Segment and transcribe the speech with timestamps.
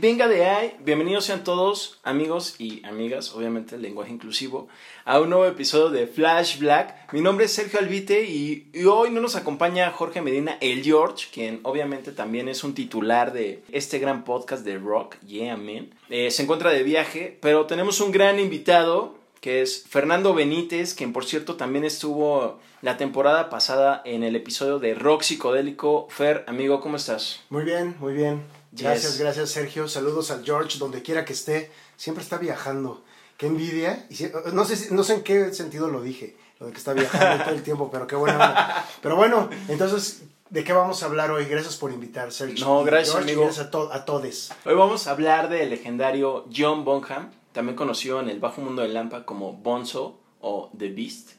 [0.00, 4.66] Venga de ahí, bienvenidos sean todos amigos y amigas, obviamente el lenguaje inclusivo,
[5.04, 7.12] a un nuevo episodio de Flash Black.
[7.12, 11.60] Mi nombre es Sergio Albite y, hoy no nos acompaña Jorge Medina, el George, quien
[11.62, 15.94] obviamente también es un titular de este gran podcast de rock, Yeah Man.
[16.10, 21.12] Eh, se encuentra de viaje, pero tenemos un gran invitado que es Fernando Benítez, quien
[21.12, 26.08] por cierto también estuvo la temporada pasada en el episodio de Rock Psicodélico.
[26.10, 27.44] Fer, amigo, ¿cómo estás?
[27.48, 28.42] Muy bien, muy bien.
[28.76, 29.20] Gracias, Yes.
[29.20, 29.88] gracias Sergio.
[29.88, 31.70] Saludos al George, donde quiera que esté.
[31.96, 33.04] Siempre está viajando.
[33.36, 34.06] Qué envidia.
[34.10, 36.78] Y si- no, sé, si- no sé en qué sentido lo dije, lo de que
[36.78, 38.84] está viajando todo el tiempo, pero qué buena.
[39.02, 41.44] Pero bueno, entonces, ¿de qué vamos a hablar hoy?
[41.46, 42.64] Gracias por invitar, Sergio.
[42.64, 43.44] No, gracias, George, amigo.
[43.44, 44.50] Gracias a, to- a todes.
[44.64, 48.88] Hoy vamos a hablar del legendario John Bonham, también conocido en el bajo mundo de
[48.88, 51.30] Lampa como Bonzo o The Beast,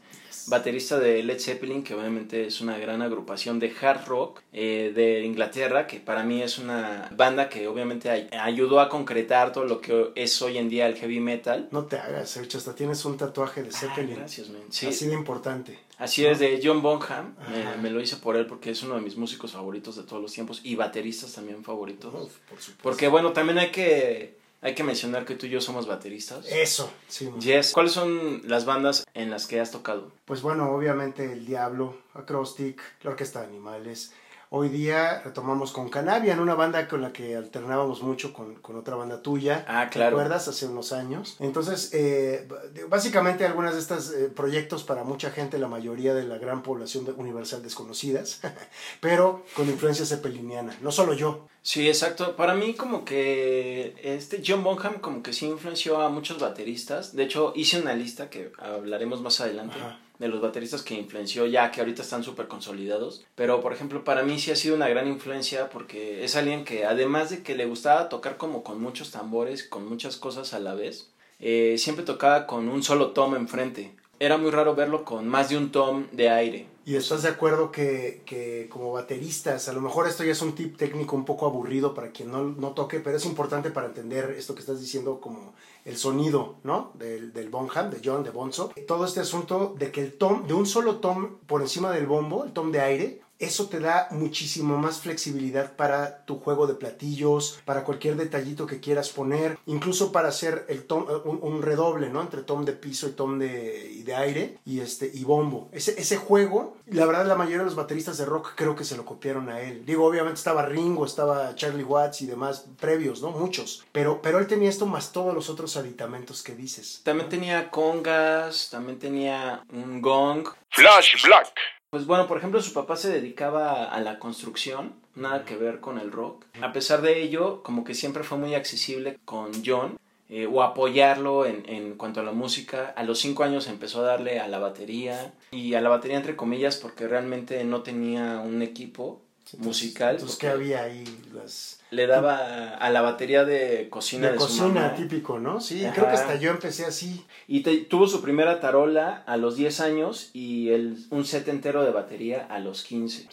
[0.47, 5.23] baterista de Led Zeppelin, que obviamente es una gran agrupación de hard rock eh, de
[5.23, 9.81] Inglaterra, que para mí es una banda que obviamente ay- ayudó a concretar todo lo
[9.81, 11.67] que es hoy en día el heavy metal.
[11.71, 12.57] No te hagas, Sergio.
[12.57, 14.15] Hasta tienes un tatuaje de Zeppelin.
[14.15, 14.61] Gracias, man.
[14.69, 14.87] Sí.
[14.87, 15.79] Así de importante.
[15.97, 17.35] Así es, de John Bonham.
[17.49, 17.77] Me, Ajá.
[17.81, 20.33] me lo hice por él porque es uno de mis músicos favoritos de todos los
[20.33, 22.13] tiempos y bateristas también favoritos.
[22.13, 22.83] Uf, por supuesto.
[22.83, 26.45] Porque bueno, también hay que, hay que mencionar que tú y yo somos bateristas.
[26.47, 27.31] Eso, sí.
[27.39, 27.71] Yes.
[27.71, 30.11] ¿Cuáles son las bandas en las que has tocado?
[30.25, 34.13] Pues bueno, obviamente el Diablo, Acrostic, la Orquesta de Animales.
[34.49, 38.95] Hoy día retomamos con Canavian, una banda con la que alternábamos mucho con, con otra
[38.95, 39.65] banda tuya.
[39.67, 40.15] Ah, claro.
[40.15, 40.47] ¿Te acuerdas?
[40.47, 41.35] Hace unos años.
[41.39, 42.47] Entonces, eh,
[42.87, 47.05] básicamente algunas de estos eh, proyectos para mucha gente, la mayoría de la gran población
[47.17, 48.39] universal desconocidas,
[49.01, 50.75] pero con influencia zeppeliniana.
[50.81, 51.47] No solo yo.
[51.65, 52.35] Sí, exacto.
[52.35, 57.15] Para mí como que este John Bonham como que sí influenció a muchos bateristas.
[57.15, 59.99] De hecho, hice una lista que hablaremos más adelante Ajá.
[60.19, 63.25] de los bateristas que influenció ya que ahorita están súper consolidados.
[63.33, 66.85] Pero por ejemplo, para mí sí ha sido una gran influencia porque es alguien que
[66.85, 70.75] además de que le gustaba tocar como con muchos tambores, con muchas cosas a la
[70.75, 71.09] vez,
[71.39, 73.95] eh, siempre tocaba con un solo tom enfrente.
[74.19, 76.67] Era muy raro verlo con más de un tom de aire.
[76.87, 80.53] ¿Y estás de acuerdo que, que como bateristas, a lo mejor esto ya es un
[80.53, 84.35] tip técnico un poco aburrido para quien no, no toque, pero es importante para entender
[84.37, 86.91] esto que estás diciendo como el sonido, ¿no?
[86.93, 88.71] Del, del Bonham, de John, de Bonzo.
[88.87, 92.43] Todo este asunto de que el tom, de un solo tom por encima del bombo,
[92.43, 97.59] el tom de aire, eso te da muchísimo más flexibilidad para tu juego de platillos,
[97.65, 102.09] para cualquier detallito que quieras poner, incluso para hacer el tom, eh, un, un redoble,
[102.09, 102.21] ¿no?
[102.21, 105.69] Entre tom de piso y tom de, y de aire y, este, y bombo.
[105.71, 108.97] Ese, ese juego, la verdad la mayoría de los bateristas de rock creo que se
[108.97, 109.85] lo copiaron a él.
[109.85, 113.31] Digo, obviamente estaba Ringo, estaba Charlie Watts y demás previos, ¿no?
[113.31, 113.85] Muchos.
[113.91, 117.01] Pero, pero él tenía esto más todos los otros aditamentos que dices.
[117.03, 120.47] También tenía congas, también tenía un gong.
[120.69, 121.53] Flash Black.
[121.95, 125.97] Pues bueno, por ejemplo, su papá se dedicaba a la construcción, nada que ver con
[125.97, 126.43] el rock.
[126.61, 129.97] A pesar de ello, como que siempre fue muy accesible con John,
[130.27, 132.93] eh, o apoyarlo en, en cuanto a la música.
[132.97, 136.35] A los cinco años empezó a darle a la batería, y a la batería entre
[136.35, 139.21] comillas porque realmente no tenía un equipo
[139.59, 140.15] musical.
[140.15, 141.05] Entonces, ¿qué había ahí?
[141.33, 141.79] Las...
[141.95, 144.95] Le daba a, la batería de cocina de, De su cocina, mamá.
[144.95, 145.61] típico, ¿no?
[145.61, 145.93] Sí, Ajá.
[145.95, 147.25] creo que hasta yo empecé así.
[147.47, 151.83] Y te- tuvo su primera tarola a los 10 años y el, un set entero
[151.83, 153.27] de batería a los 15.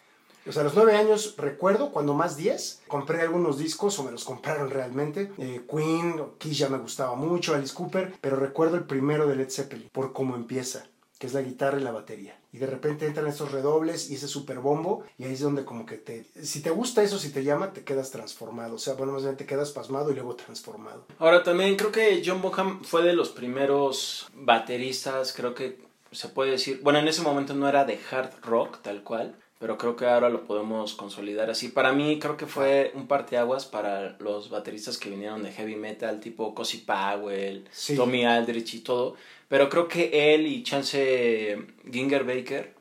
[0.45, 4.11] O sea, a los nueve años recuerdo, cuando más 10, compré algunos discos o me
[4.11, 5.31] los compraron realmente.
[5.39, 9.51] Eh, Queen, Kiss ya me gustaba mucho, Alice Cooper, pero recuerdo el primero de Led
[9.51, 10.85] Zeppelin, por cómo empieza.
[11.23, 12.37] Que es la guitarra y la batería.
[12.53, 15.87] Y de repente entran esos redobles y ese super bombo y ahí es donde como
[15.87, 16.27] que te...
[16.43, 18.75] Si te gusta eso, si te llama, te quedas transformado.
[18.75, 21.07] O sea, bueno, más bien te quedas pasmado y luego transformado.
[21.21, 25.79] Ahora también creo que John Bonham fue de los primeros bateristas, creo que
[26.11, 29.79] se puede decir, bueno, en ese momento no era de hard rock tal cual, pero
[29.79, 31.69] creo que ahora lo podemos consolidar así.
[31.69, 36.19] Para mí creo que fue un parteaguas para los bateristas que vinieron de heavy metal,
[36.19, 37.95] tipo Cozy Powell, Sí.
[37.95, 39.15] Tommy Aldrich y todo,
[39.53, 41.59] pero creo que él y Chance
[41.93, 42.75] Ginger Baker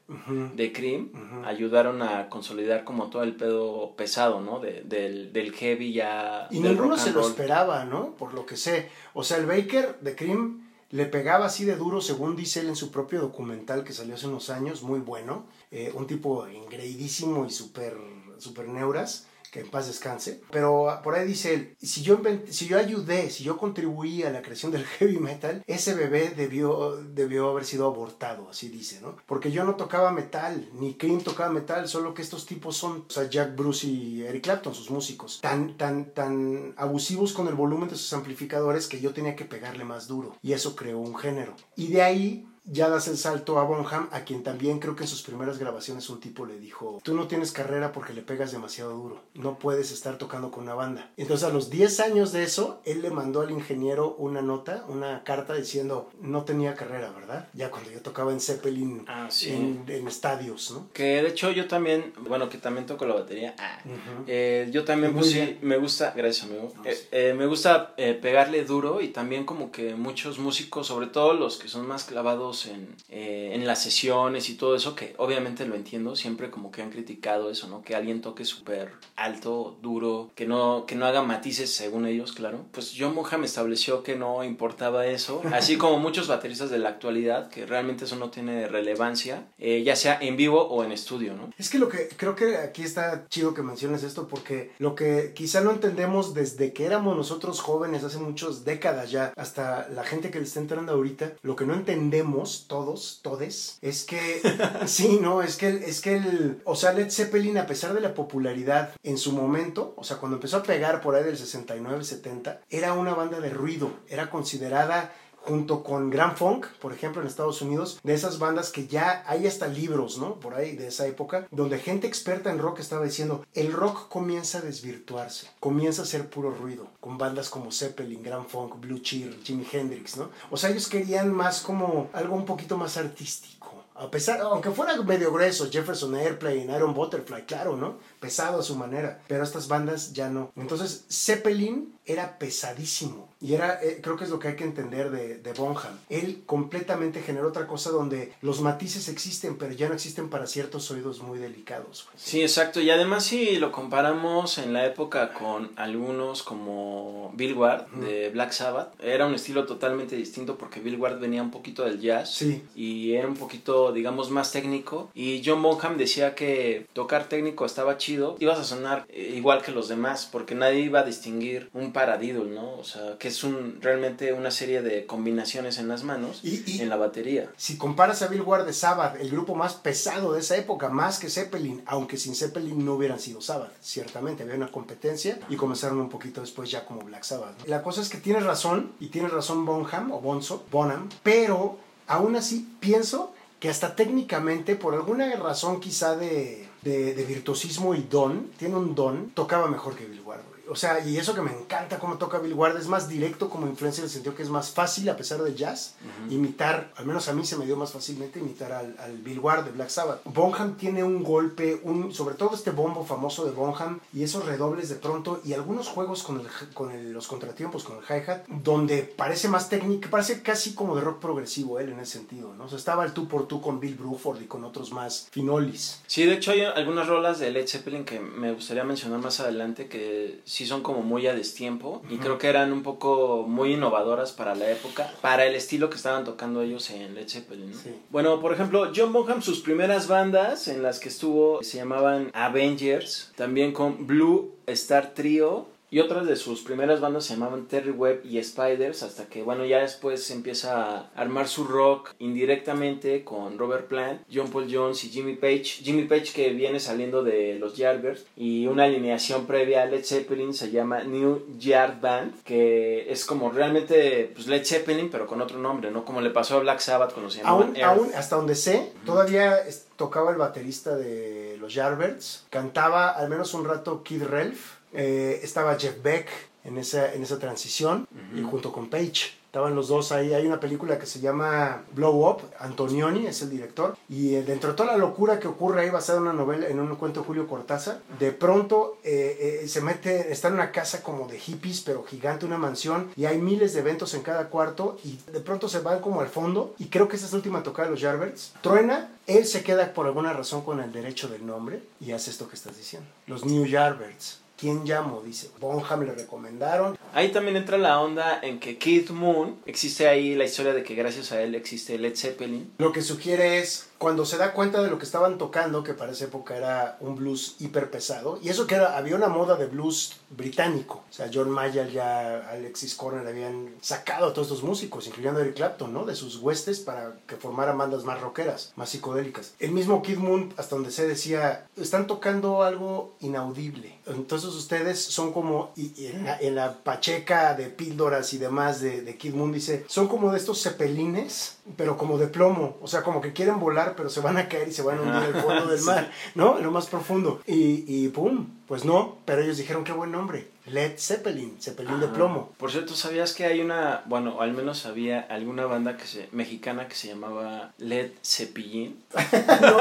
[0.55, 1.09] de Cream
[1.45, 4.59] ayudaron a consolidar como todo el pedo pesado, ¿no?
[4.59, 6.47] De- del, del heavy ya...
[6.49, 8.15] Y del ninguno rock se lo esperaba, ¿no?
[8.15, 8.87] Por lo que sé.
[9.13, 12.75] O sea, el Baker de Cream le pegaba así de duro, según dice él en
[12.77, 15.45] su propio documental que salió hace unos años, muy bueno.
[15.71, 17.97] Eh, un tipo engreidísimo y súper
[18.37, 20.41] super neuras, que en paz descanse.
[20.49, 24.31] Pero ah, por ahí dice él, si yo, si yo ayudé, si yo contribuí a
[24.31, 29.17] la creación del heavy metal, ese bebé debió, debió haber sido abortado, así dice, ¿no?
[29.25, 33.11] Porque yo no tocaba metal, ni Cream tocaba metal, solo que estos tipos son, o
[33.11, 37.89] sea, Jack Bruce y Eric Clapton, sus músicos, tan, tan, tan abusivos con el volumen
[37.89, 40.37] de sus amplificadores que yo tenía que pegarle más duro.
[40.41, 41.55] Y eso creó un género.
[41.75, 45.09] Y de ahí ya das el salto a Bonham, a quien también creo que en
[45.09, 48.91] sus primeras grabaciones un tipo le dijo, tú no tienes carrera porque le pegas demasiado
[48.93, 51.11] duro, no puedes estar tocando con una banda.
[51.17, 55.23] Entonces a los 10 años de eso, él le mandó al ingeniero una nota, una
[55.23, 57.47] carta diciendo, no tenía carrera, ¿verdad?
[57.53, 59.49] Ya cuando yo tocaba en Zeppelin, Ah, sí.
[59.51, 60.87] en, en estadios, ¿no?
[60.93, 63.53] Que de hecho yo también, bueno, que también toco la batería.
[63.59, 63.79] Ah,
[64.27, 65.59] eh, yo también, bien.
[65.61, 70.39] me gusta, gracias amigo, Eh, eh, me gusta pegarle duro y también como que muchos
[70.39, 74.75] músicos, sobre todo los que son más clavados en, eh, en las sesiones y todo
[74.75, 77.81] eso, que obviamente lo entiendo, siempre como que han criticado eso, ¿no?
[77.81, 82.65] Que alguien toque súper alto, duro, que no, que no haga matices según ellos, claro.
[82.71, 87.49] Pues John Bonham estableció que no importaba eso, así como muchos bateristas de la actualidad,
[87.49, 91.51] que realmente eso no tiene relevancia, eh, ya sea en vivo o en estudio, ¿no?
[91.57, 95.33] Es que lo que creo que aquí está chido que menciones esto porque lo que
[95.35, 100.31] quizá no entendemos desde que éramos nosotros jóvenes hace muchas décadas ya hasta la gente
[100.31, 104.41] que le está entrando ahorita, lo que no entendemos todos, todes, es que
[104.85, 108.13] sí, no, es que es que el, o sea, Led Zeppelin a pesar de la
[108.13, 112.61] popularidad en su momento, o sea, cuando empezó a pegar por ahí del 69, 70,
[112.69, 117.61] era una banda de ruido, era considerada junto con Grand Funk, por ejemplo, en Estados
[117.61, 120.39] Unidos, de esas bandas que ya hay hasta libros, ¿no?
[120.39, 124.59] Por ahí, de esa época, donde gente experta en rock estaba diciendo, el rock comienza
[124.59, 129.37] a desvirtuarse, comienza a ser puro ruido, con bandas como Zeppelin, Grand Funk, Blue Cheer,
[129.43, 130.29] Jimi Hendrix, ¿no?
[130.49, 133.61] O sea, ellos querían más como algo un poquito más artístico.
[134.01, 137.99] A pesar, aunque fuera medio grueso, Jefferson Airplane, Iron Butterfly, claro, ¿no?
[138.19, 140.51] Pesado a su manera, pero estas bandas ya no.
[140.55, 143.29] Entonces, Zeppelin era pesadísimo.
[143.39, 145.97] Y era, eh, creo que es lo que hay que entender de, de Bonham.
[146.09, 150.89] Él completamente generó otra cosa donde los matices existen, pero ya no existen para ciertos
[150.91, 152.05] oídos muy delicados.
[152.05, 152.15] güey.
[152.17, 152.79] Sí, exacto.
[152.81, 158.51] Y además si lo comparamos en la época con algunos como Bill Ward de Black
[158.51, 162.63] Sabbath, era un estilo totalmente distinto porque Bill Ward venía un poquito del jazz Sí.
[162.75, 165.09] y era un poquito, digamos, más técnico.
[165.15, 169.71] Y John Bonham decía que tocar técnico estaba chido, ibas a sonar eh, igual que
[169.71, 172.73] los demás porque nadie iba a distinguir un paradiddle, ¿no?
[172.75, 176.81] O sea, que es un realmente una serie de combinaciones en las manos Y- y-
[176.81, 177.49] en la batería.
[177.57, 181.19] Si comparas a Bill Ward de Sabbath, el grupo más pesado de esa época, más
[181.19, 185.99] que Zeppelin, aunque sin Zeppelin no hubieran sido Sabbath, ciertamente había una competencia y comenzaron
[185.99, 187.57] un poquito después ya como Black Sabbath.
[187.59, 187.65] ¿no?
[187.67, 192.35] La cosa es que tienes razón, y tienes razón Bonham o Bonzo, Bonham, pero aún
[192.35, 198.49] así pienso que hasta técnicamente, por alguna razón quizá de, de, de virtuosismo y don,
[198.57, 200.41] tiene un don, tocaba mejor que Bill Ward.
[200.71, 203.67] O sea, y eso que me encanta cómo toca Bill Ward, es más directo como
[203.67, 205.95] influencia en el sentido que es más fácil, a pesar del jazz,
[206.29, 209.65] imitar, al menos a mí se me dio más fácilmente imitar al, al Bill Ward
[209.65, 210.21] de Black Sabbath.
[210.25, 214.89] Bonham tiene un golpe, un, sobre todo este bombo famoso de Bonham y esos redobles
[214.89, 219.03] de pronto y algunos juegos con, el, con el- los contratiempos, con el hi-hat, donde
[219.03, 222.65] parece más técnico, parece casi como de rock progresivo él en ese sentido, ¿no?
[222.65, 225.99] O sea, estaba el tú por tú con Bill Bruford y con otros más finolis.
[226.07, 229.87] Sí, de hecho hay algunas rolas de Led Zeppelin que me gustaría mencionar más adelante
[229.87, 234.31] que sí son como muy a destiempo y creo que eran un poco muy innovadoras
[234.31, 237.71] para la época, para el estilo que estaban tocando ellos en Led Zeppelin.
[237.71, 237.77] ¿no?
[237.77, 237.95] Sí.
[238.09, 243.31] Bueno, por ejemplo, John Bonham, sus primeras bandas en las que estuvo se llamaban Avengers,
[243.35, 248.21] también con Blue Star Trio Y otras de sus primeras bandas se llamaban Terry Webb
[248.23, 253.89] y Spiders, hasta que, bueno, ya después empieza a armar su rock indirectamente con Robert
[253.89, 255.65] Plant, John Paul Jones y Jimmy Page.
[255.83, 260.53] Jimmy Page que viene saliendo de los Yardbirds y una alineación previa a Led Zeppelin
[260.53, 265.59] se llama New Yard Band, que es como realmente pues, Led Zeppelin, pero con otro
[265.59, 266.05] nombre, ¿no?
[266.05, 267.89] Como le pasó a Black Sabbath cuando se llamaban Aún, Earth.
[267.89, 269.57] aún, hasta donde sé, todavía
[269.97, 275.77] tocaba el baterista de los Yardbirds, cantaba al menos un rato Kid Relf, eh, estaba
[275.77, 276.27] Jeff Beck
[276.63, 279.41] en esa, en esa transición, y junto con Page.
[279.51, 280.33] Estaban los dos ahí.
[280.33, 282.41] Hay una película que se llama Blow Up.
[282.57, 283.97] Antonioni es el director.
[284.07, 286.79] Y eh, dentro de toda la locura que ocurre ahí, basada en una novela, en
[286.79, 291.03] un cuento de Julio Cortázar, de pronto eh, eh, se mete, está en una casa
[291.03, 294.97] como de hippies, pero gigante, una mansión, y hay miles de eventos en cada cuarto,
[295.03, 297.61] y de pronto se van como al fondo, y creo que esa es la última
[297.61, 298.53] tocada de los Yardbirds.
[298.61, 302.47] Truena, él se queda por alguna razón con el derecho del nombre, y hace esto
[302.47, 303.09] que estás diciendo.
[303.27, 304.40] Los New Yardbirds.
[304.61, 305.23] ¿Quién llamo?
[305.25, 305.49] Dice.
[305.59, 306.95] Bonham le recomendaron.
[307.15, 310.93] Ahí también entra la onda en que Keith Moon, existe ahí la historia de que
[310.93, 312.71] gracias a él existe Led Zeppelin.
[312.77, 316.13] Lo que sugiere es, cuando se da cuenta de lo que estaban tocando, que para
[316.13, 319.67] esa época era un blues hiper pesado, y eso que era, había una moda de
[319.67, 321.03] blues británico.
[321.07, 325.53] O sea, John Mayall ya, Alexis Corner habían sacado a todos estos músicos, incluyendo Eric
[325.53, 326.03] Clapton, ¿no?
[326.05, 329.53] De sus huestes para que formaran bandas más rockeras, más psicodélicas.
[329.59, 333.99] El mismo Kid Moon, hasta donde se decía, están tocando algo inaudible.
[334.07, 338.81] Entonces ustedes son como, y, y en, la, en la pacheca de píldoras y demás
[338.81, 342.77] de, de Kid Moon dice, son como de estos cepelines, pero como de plomo.
[342.81, 345.01] O sea, como que quieren volar, pero se van a caer y se van a
[345.01, 346.57] hundir en el fondo del mar, ¿no?
[346.57, 347.41] En lo más profundo.
[347.45, 350.47] Y, y pum, pues no, pero ellos dijeron qué buen nombre.
[350.65, 352.53] Led Zeppelin, Zeppelin de plomo.
[352.57, 356.87] Por cierto, ¿sabías que hay una, bueno, al menos había alguna banda que se, mexicana
[356.87, 359.03] que se llamaba Led Cepillín?
[359.61, 359.77] No,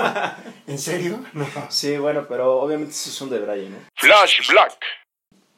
[0.67, 1.25] ¿En serio?
[1.33, 1.47] No.
[1.69, 3.79] Sí, bueno, pero obviamente eso es un de Brian, ¿no?
[3.97, 4.79] Flash Black.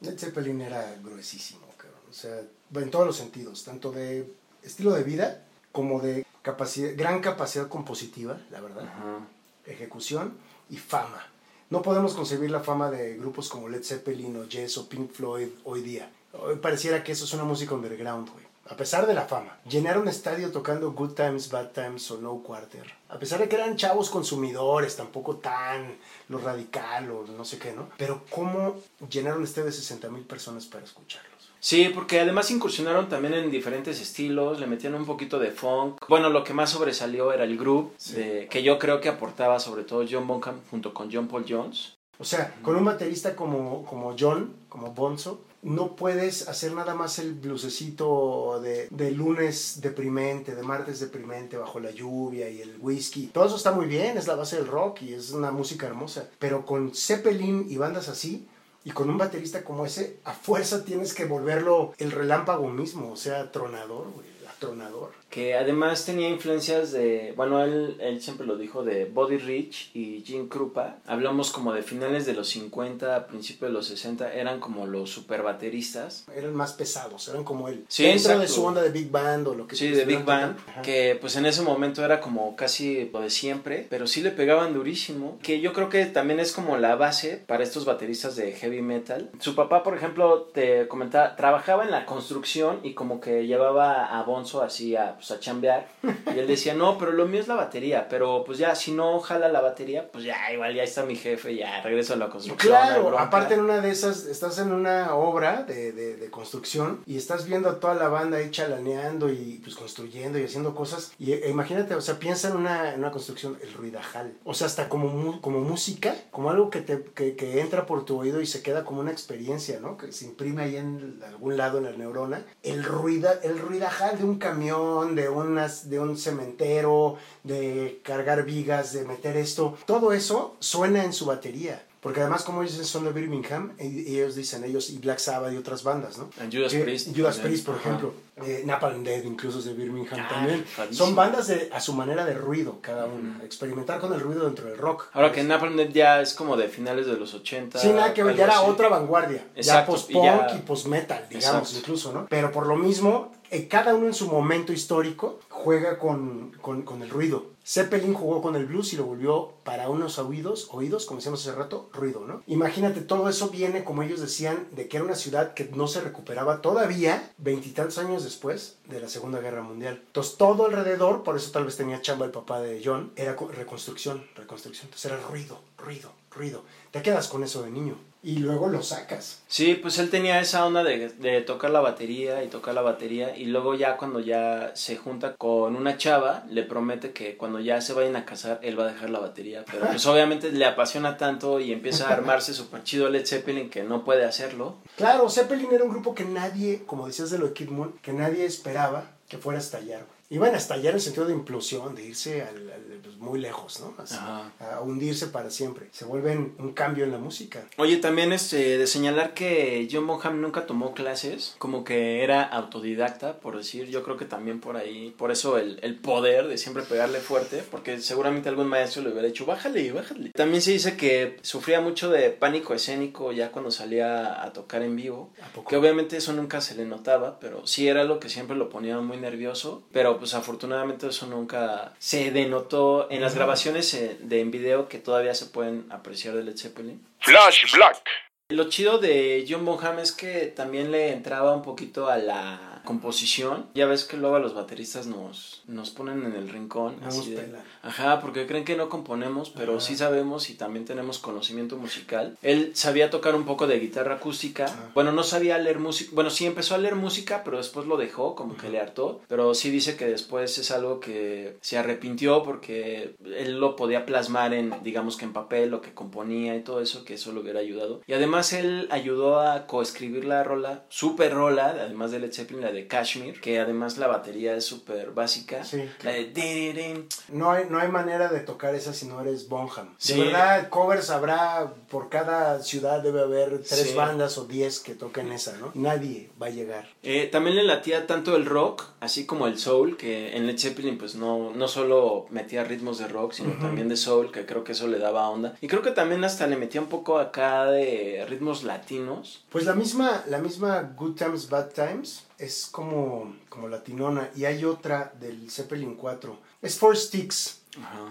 [0.01, 2.01] Led Zeppelin era gruesísimo, cabrón.
[2.09, 2.41] O sea,
[2.75, 4.27] en todos los sentidos, tanto de
[4.61, 9.19] estilo de vida como de capacidad, gran capacidad compositiva, la verdad, Ajá.
[9.65, 10.37] ejecución
[10.69, 11.25] y fama.
[11.71, 15.47] No podemos concebir la fama de grupos como Led Zeppelin o Yes o Pink Floyd
[15.63, 16.11] hoy día.
[16.33, 18.43] Hoy pareciera que eso es una música underground, güey.
[18.69, 19.57] A pesar de la fama.
[19.67, 22.93] Llenar un estadio tocando Good Times, Bad Times o No Quarter.
[23.09, 25.97] A pesar de que eran chavos consumidores, tampoco tan
[26.29, 27.89] lo radical o no sé qué, ¿no?
[27.97, 28.77] Pero ¿cómo
[29.09, 31.32] llenar un estadio de 60 mil personas para escucharlos?
[31.63, 35.97] Sí, porque además incursionaron también en diferentes estilos, le metían un poquito de funk.
[36.09, 39.83] Bueno, lo que más sobresalió era el groove, de- que yo creo que aportaba sobre
[39.85, 41.93] todo John Bonham junto con John Paul Jones.
[42.19, 47.17] O sea, con un baterista como, como John, como Bonzo, no puedes hacer nada más
[47.19, 53.27] el blusecito de, de lunes deprimente, de martes deprimente, bajo la lluvia y el whisky.
[53.27, 56.29] Todo eso está muy bien, es la base del rock y es una música hermosa.
[56.39, 58.47] Pero con Zeppelin y bandas así,
[58.85, 63.15] y con un baterista como ese, a fuerza tienes que volverlo el relámpago mismo, o
[63.15, 65.11] sea, tronador, güey, atronador.
[65.33, 70.21] Que además tenía influencias de, bueno, él, él siempre lo dijo, de Body Rich y
[70.23, 70.97] Jim Krupa.
[71.07, 75.41] Hablamos como de finales de los 50, principios de los 60, eran como los super
[75.41, 76.27] bateristas.
[76.35, 77.83] Eran más pesados, eran como él.
[77.87, 78.53] Sí, Dentro de exacto.
[78.53, 80.55] su onda de Big Band o lo que Sí, de Big Band.
[80.67, 80.83] Ajá.
[80.83, 84.75] que pues en ese momento era como casi lo de siempre, pero sí le pegaban
[84.75, 88.83] durísimo, que yo creo que también es como la base para estos bateristas de heavy
[88.83, 89.31] metal.
[89.39, 94.21] Su papá, por ejemplo, te comentaba, trabajaba en la construcción y como que llevaba a
[94.21, 95.87] Bonzo así a, pues, a chambear,
[96.35, 99.19] y él decía, no, pero lo mío es la batería, pero pues ya, si no
[99.19, 102.71] jala la batería, pues ya, igual ya está mi jefe, ya regreso a la construcción.
[102.73, 103.23] Claro, bronca".
[103.23, 107.45] aparte en una de esas, estás en una obra de, de- de construcción y estás
[107.45, 111.11] viendo a toda la banda ahí chalaneando y pues construyendo y haciendo cosas.
[111.19, 114.33] Y e, imagínate, o sea, piensa en una, en una construcción, el ruidajal.
[114.43, 118.19] O sea, hasta como, como música, como algo que, te, que, que entra por tu
[118.19, 119.97] oído y se queda como una experiencia, ¿no?
[119.97, 122.43] Que se imprime ahí en algún lado en la neurona.
[122.63, 128.93] El, ruida, el ruidajal de un camión, de, unas, de un cementero, de cargar vigas,
[128.93, 131.83] de meter esto, todo eso suena en su batería.
[132.01, 135.55] Porque además, como ellos son de Birmingham, y- ellos dicen ellos y Black Sabbath y
[135.55, 136.29] otras bandas, ¿no?
[136.37, 137.37] And Judas Que- Priest Judas.
[137.37, 138.13] Priest, por ejemplo.
[138.45, 140.65] Eh, Napalm Death, incluso es de Birmingham Ah, también.
[140.75, 141.05] padrísimo.
[141.05, 143.39] Son bandas de, a su manera de ruido, cada una.
[143.45, 145.05] Experimentar con el ruido dentro del rock.
[145.13, 147.79] Ahora que Napalm Death ya es como de finales de los 80.
[147.79, 148.69] Sí, nada que ver, ya era así.
[148.69, 149.47] otra vanguardia.
[149.55, 151.77] ya post-punk y ya- y, post-metal, digamos, Exacto.
[151.79, 152.25] incluso, ¿no?
[152.27, 153.31] Pero por lo mismo,
[153.67, 157.53] cada uno en su momento histórico juega con, con, el ruido.
[157.65, 161.55] Zeppelin jugó con el blues y lo volvió para unos oídos, oídos, como decíamos hace
[161.57, 162.43] rato, ruido, ¿no?
[162.47, 166.01] Imagínate, todo eso viene, como ellos decían, de que era una ciudad que no se
[166.01, 170.01] recuperaba todavía veintitantos años después de la Segunda Guerra Mundial.
[170.05, 173.47] Entonces, todo alrededor, por eso tal vez tenía chamba el papá de John, era co-
[173.47, 174.87] reconstrucción, reconstrucción.
[174.87, 176.63] Entonces era ruido, ruido, ruido.
[176.91, 179.41] Te quedas con eso de niño y luego lo sacas.
[179.47, 183.35] Sí, pues él tenía esa onda de, de tocar la batería y tocar la batería
[183.35, 187.81] y luego ya cuando ya se junta con una chava, le promete que cuando ya
[187.81, 189.65] se vayan a casar, él va a dejar la batería.
[189.69, 193.83] Pero pues obviamente le apasiona tanto y empieza a armarse súper chido Led Zeppelin que
[193.83, 194.75] no puede hacerlo.
[194.95, 198.13] Claro, Zeppelin era un grupo que nadie, como decías de lo de Kid Moon, que
[198.13, 200.12] nadie esperaba que fuera a estallar.
[200.33, 203.79] Iban a estallar en el sentido de implosión, de irse al- al- pues, muy lejos,
[203.81, 203.93] ¿no?
[204.01, 205.89] Así, a hundirse para siempre.
[205.91, 207.63] Se vuelven un cambio en la música.
[207.77, 213.39] Oye, también este, de señalar que John Bonham nunca tomó clases, como que era autodidacta,
[213.39, 216.83] por decir, yo creo que también por ahí, por eso el, el poder de siempre
[216.83, 220.31] pegarle fuerte, porque seguramente algún maestro le hubiera dicho, bájale, bájale.
[220.33, 224.95] También se dice que sufría mucho de pánico escénico ya cuando salía a tocar en
[224.95, 225.69] vivo, ¿A poco?
[225.69, 228.99] que obviamente eso nunca se le notaba, pero sí era algo que siempre lo ponía
[228.99, 234.51] muy nervioso, pero pues afortunadamente eso nunca se denotó en las grabaciones eh, de en
[234.51, 237.05] video que todavía se pueden apreciar de Led Zeppelin.
[237.19, 238.01] Flash Black.
[238.49, 243.67] Lo chido de John Bonham es que también le entraba un poquito a la composición.
[243.73, 246.97] Ya ves que luego a los bateristas nos, nos ponen en el rincón.
[247.03, 247.47] Así de-.
[247.81, 249.81] Ajá, porque creen que no componemos, pero Ajá.
[249.81, 252.37] sí sabemos y también tenemos conocimiento musical.
[252.41, 254.65] Él sabía tocar un poco de guitarra acústica.
[254.93, 256.11] Bueno, no sabía leer música.
[256.13, 259.21] Bueno, sí empezó a leer música, pero después lo dejó, como que le hartó.
[259.27, 264.53] Pero sí dice que después es algo que se arrepintió porque él lo podía plasmar
[264.53, 267.61] en, digamos que en papel, lo que componía y todo eso, que eso le hubiera
[267.61, 268.01] ayudado.
[268.07, 272.71] Y además él ayudó a coescribir la rola, super rola, además de Led Zeppelin, la
[272.71, 275.63] de Kashmir, que además la batería es súper básica.
[275.63, 277.05] Sí, La de...
[277.29, 279.93] No hay, no hay manera de tocar esa si no eres Bonham.
[279.97, 280.13] Sí.
[280.15, 283.95] De verdad, covers habrá, por cada ciudad debe haber tres Sí.
[283.95, 285.71] bandas o diez que toquen esa, ¿no?
[285.75, 286.87] Nadie va a llegar.
[287.03, 290.97] Eh, también le latía tanto el rock, así como el soul, que en Led Zeppelin
[290.97, 294.71] pues no, no solo metía ritmos de rock, sino también de soul, que creo que
[294.71, 295.55] eso le daba onda.
[295.61, 299.43] Y creo que también hasta le metía un poco acá de ritmos latinos.
[299.49, 304.29] Pues la misma, la misma Good Times, Bad Times es como, como latinona.
[304.35, 306.37] Y hay otra del Zeppelin 4.
[306.61, 307.62] Es Four Sticks.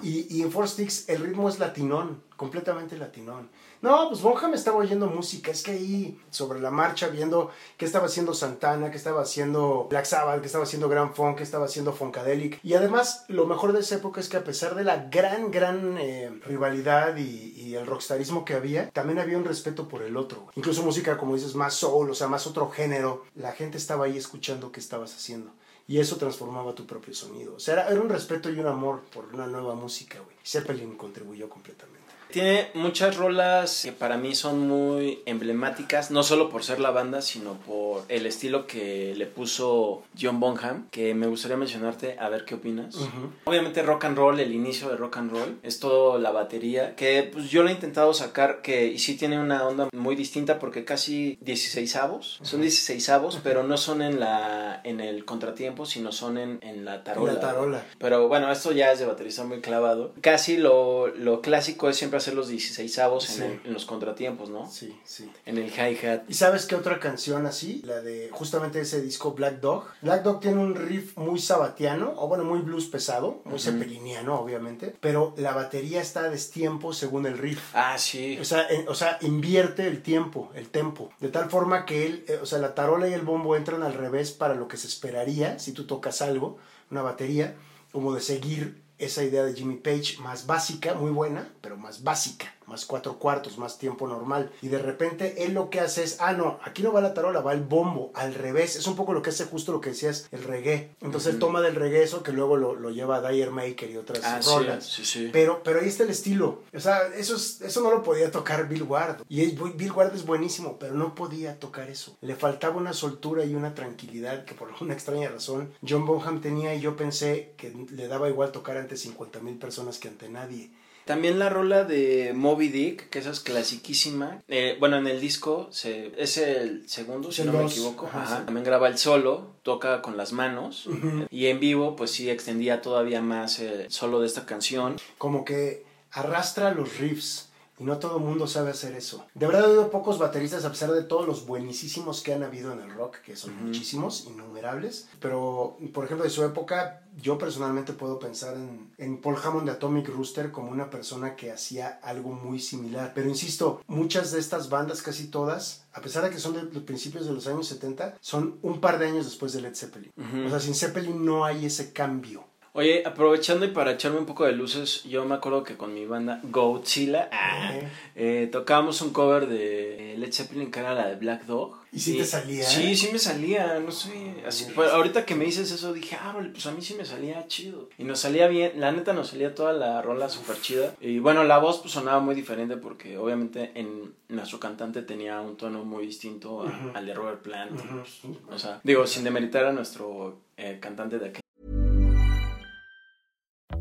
[0.02, 3.50] Y, y en Four Sticks el ritmo es latinón, completamente latinón.
[3.82, 8.06] No, pues Bonham estaba oyendo música, es que ahí sobre la marcha viendo qué estaba
[8.06, 11.92] haciendo Santana, qué estaba haciendo Black Sabbath, qué estaba haciendo Grand Funk, qué estaba haciendo
[11.92, 12.60] Funkadelic.
[12.62, 15.98] Y además lo mejor de esa época es que a pesar de la gran, gran
[15.98, 20.46] eh, rivalidad y, y el rockstarismo que había, también había un respeto por el otro.
[20.54, 23.24] Incluso música, como dices, más soul, o sea, más otro género.
[23.34, 25.50] La gente estaba ahí escuchando qué estabas haciendo.
[25.92, 27.56] Y eso transformaba tu propio sonido.
[27.56, 30.34] O sea, era, era un respeto y un amor por una nueva música, güey.
[30.42, 32.01] Zeppelin contribuyó completamente.
[32.32, 37.20] Tiene muchas rolas que para mí son muy emblemáticas, no solo por ser la banda,
[37.20, 42.46] sino por el estilo que le puso John Bonham, que me gustaría mencionarte, a ver
[42.46, 42.96] qué opinas.
[43.44, 47.28] Obviamente rock and roll, el inicio de rock and roll, es todo la batería, que
[47.30, 50.86] pues yo lo he intentado sacar, que y sí tiene una onda muy distinta porque
[50.86, 56.12] casi 16 avos, son 16 avos, pero no son en la en el contratiempo, sino
[56.12, 57.28] son en, en la tarola.
[57.28, 57.84] En la tarola.
[57.98, 60.14] Pero bueno, esto ya es de baterista muy clavado.
[60.22, 63.42] Casi lo, lo clásico es siempre hacer los 16 avos Sí.
[63.42, 64.70] en, el- en los contratiempos, ¿no?
[64.70, 65.30] Sí, sí.
[65.44, 66.22] En el hi-hat.
[66.28, 67.82] ¿Y sabes qué otra canción así?
[67.84, 69.84] La de justamente ese disco Black Dog.
[70.00, 74.94] Black Dog tiene un riff muy sabatiano, o bueno, muy blues pesado, muy zeppeliniano, obviamente,
[75.00, 77.60] pero la batería está a destiempo según el riff.
[77.74, 78.38] Ah, sí.
[78.40, 82.24] O sea, en- o sea, invierte el tiempo, el tempo, de tal forma que él,
[82.28, 84.86] eh, o sea, la tarola y el bombo entran al revés para lo que se
[84.86, 86.58] esperaría si tú tocas algo,
[86.90, 87.56] una batería,
[87.90, 92.54] como de seguir esa idea de Jimmy Page más básica, muy buena, pero más básica,
[92.66, 94.50] más cuatro cuartos, más tiempo normal.
[94.62, 97.40] Y de repente él lo que hace es, ah, no, aquí no va la tarola,
[97.40, 98.76] va el bombo, al revés.
[98.76, 100.90] Es un poco lo que hace justo lo que decías, el reggae.
[101.00, 103.96] Entonces él toma del reggae eso que luego lo, lo lleva a Dyer Maker y
[103.96, 104.86] otras Ah, sí, rolas.
[104.86, 105.30] sí, sí.
[105.32, 106.62] Pero, pero ahí está el estilo.
[106.74, 109.22] O sea, eso, es- eso no lo podía tocar Bill Ward.
[109.28, 112.16] Y es- Bill Ward es buenísimo, pero no podía tocar eso.
[112.20, 116.74] Le faltaba una soltura y una tranquilidad que por alguna extraña razón John Bonham tenía
[116.74, 120.70] y yo pensé que le daba igual tocar ante 50 mil personas que ante nadie.
[121.04, 124.40] También la rola de Moby Dick, que esa es clasiquísima.
[124.48, 128.06] Eh, bueno, en el disco se, es el segundo, si El no me equivoco.
[128.06, 128.38] ajá, Ajá.
[128.38, 128.42] sí.
[128.44, 130.88] También graba el solo, toca con las manos.
[131.30, 134.96] Y en vivo, pues sí extendía todavía más el solo de esta canción.
[135.18, 137.48] Como que arrastra los riffs
[137.82, 139.26] Y no todo el mundo sabe hacer eso.
[139.34, 142.72] De verdad, he oído pocos bateristas, a pesar de todos los buenísimos que han habido
[142.72, 145.08] en el rock, que son muchísimos, innumerables.
[145.18, 149.72] Pero, por ejemplo, de su época, yo personalmente puedo pensar en, en Paul Hammond de
[149.72, 153.10] Atomic Rooster como una persona que hacía algo muy similar.
[153.16, 156.84] Pero insisto, muchas de estas bandas, casi todas, a pesar de que son de los
[156.84, 160.12] principios de los años 70, son un par de años después de Led Zeppelin.
[160.46, 162.44] O sea, sin Zeppelin no hay ese cambio.
[162.74, 166.06] Oye, aprovechando y para echarme un poco de luces, yo me acuerdo que con mi
[166.06, 167.74] banda Godzilla ah,
[168.14, 171.76] eh, tocábamos un cover de Led Zeppelin que era la de Black Dog.
[171.92, 172.64] ¿Y si te salía?
[172.64, 174.36] Sí, sí me salía, no sé.
[174.46, 177.04] Así, pues, ahorita que me dices eso dije, ah, vale, pues a mí sí me
[177.04, 177.90] salía chido.
[177.98, 180.94] Y nos salía bien, la neta nos salía toda la rola súper chida.
[180.98, 185.58] Y bueno, la voz pues sonaba muy diferente porque obviamente en nuestro cantante tenía un
[185.58, 187.72] tono muy distinto al de Robert Plant.
[187.72, 191.41] Pues, o sea, digo, sin demeritar a nuestro eh, cantante de aquel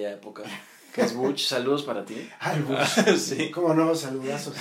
[0.00, 0.44] Época.
[0.94, 2.30] Que es Butch, saludos para ti.
[2.38, 3.16] Ay, Bush.
[3.18, 3.50] sí.
[3.50, 3.96] ¿Cómo no?
[3.96, 4.54] Saludazos.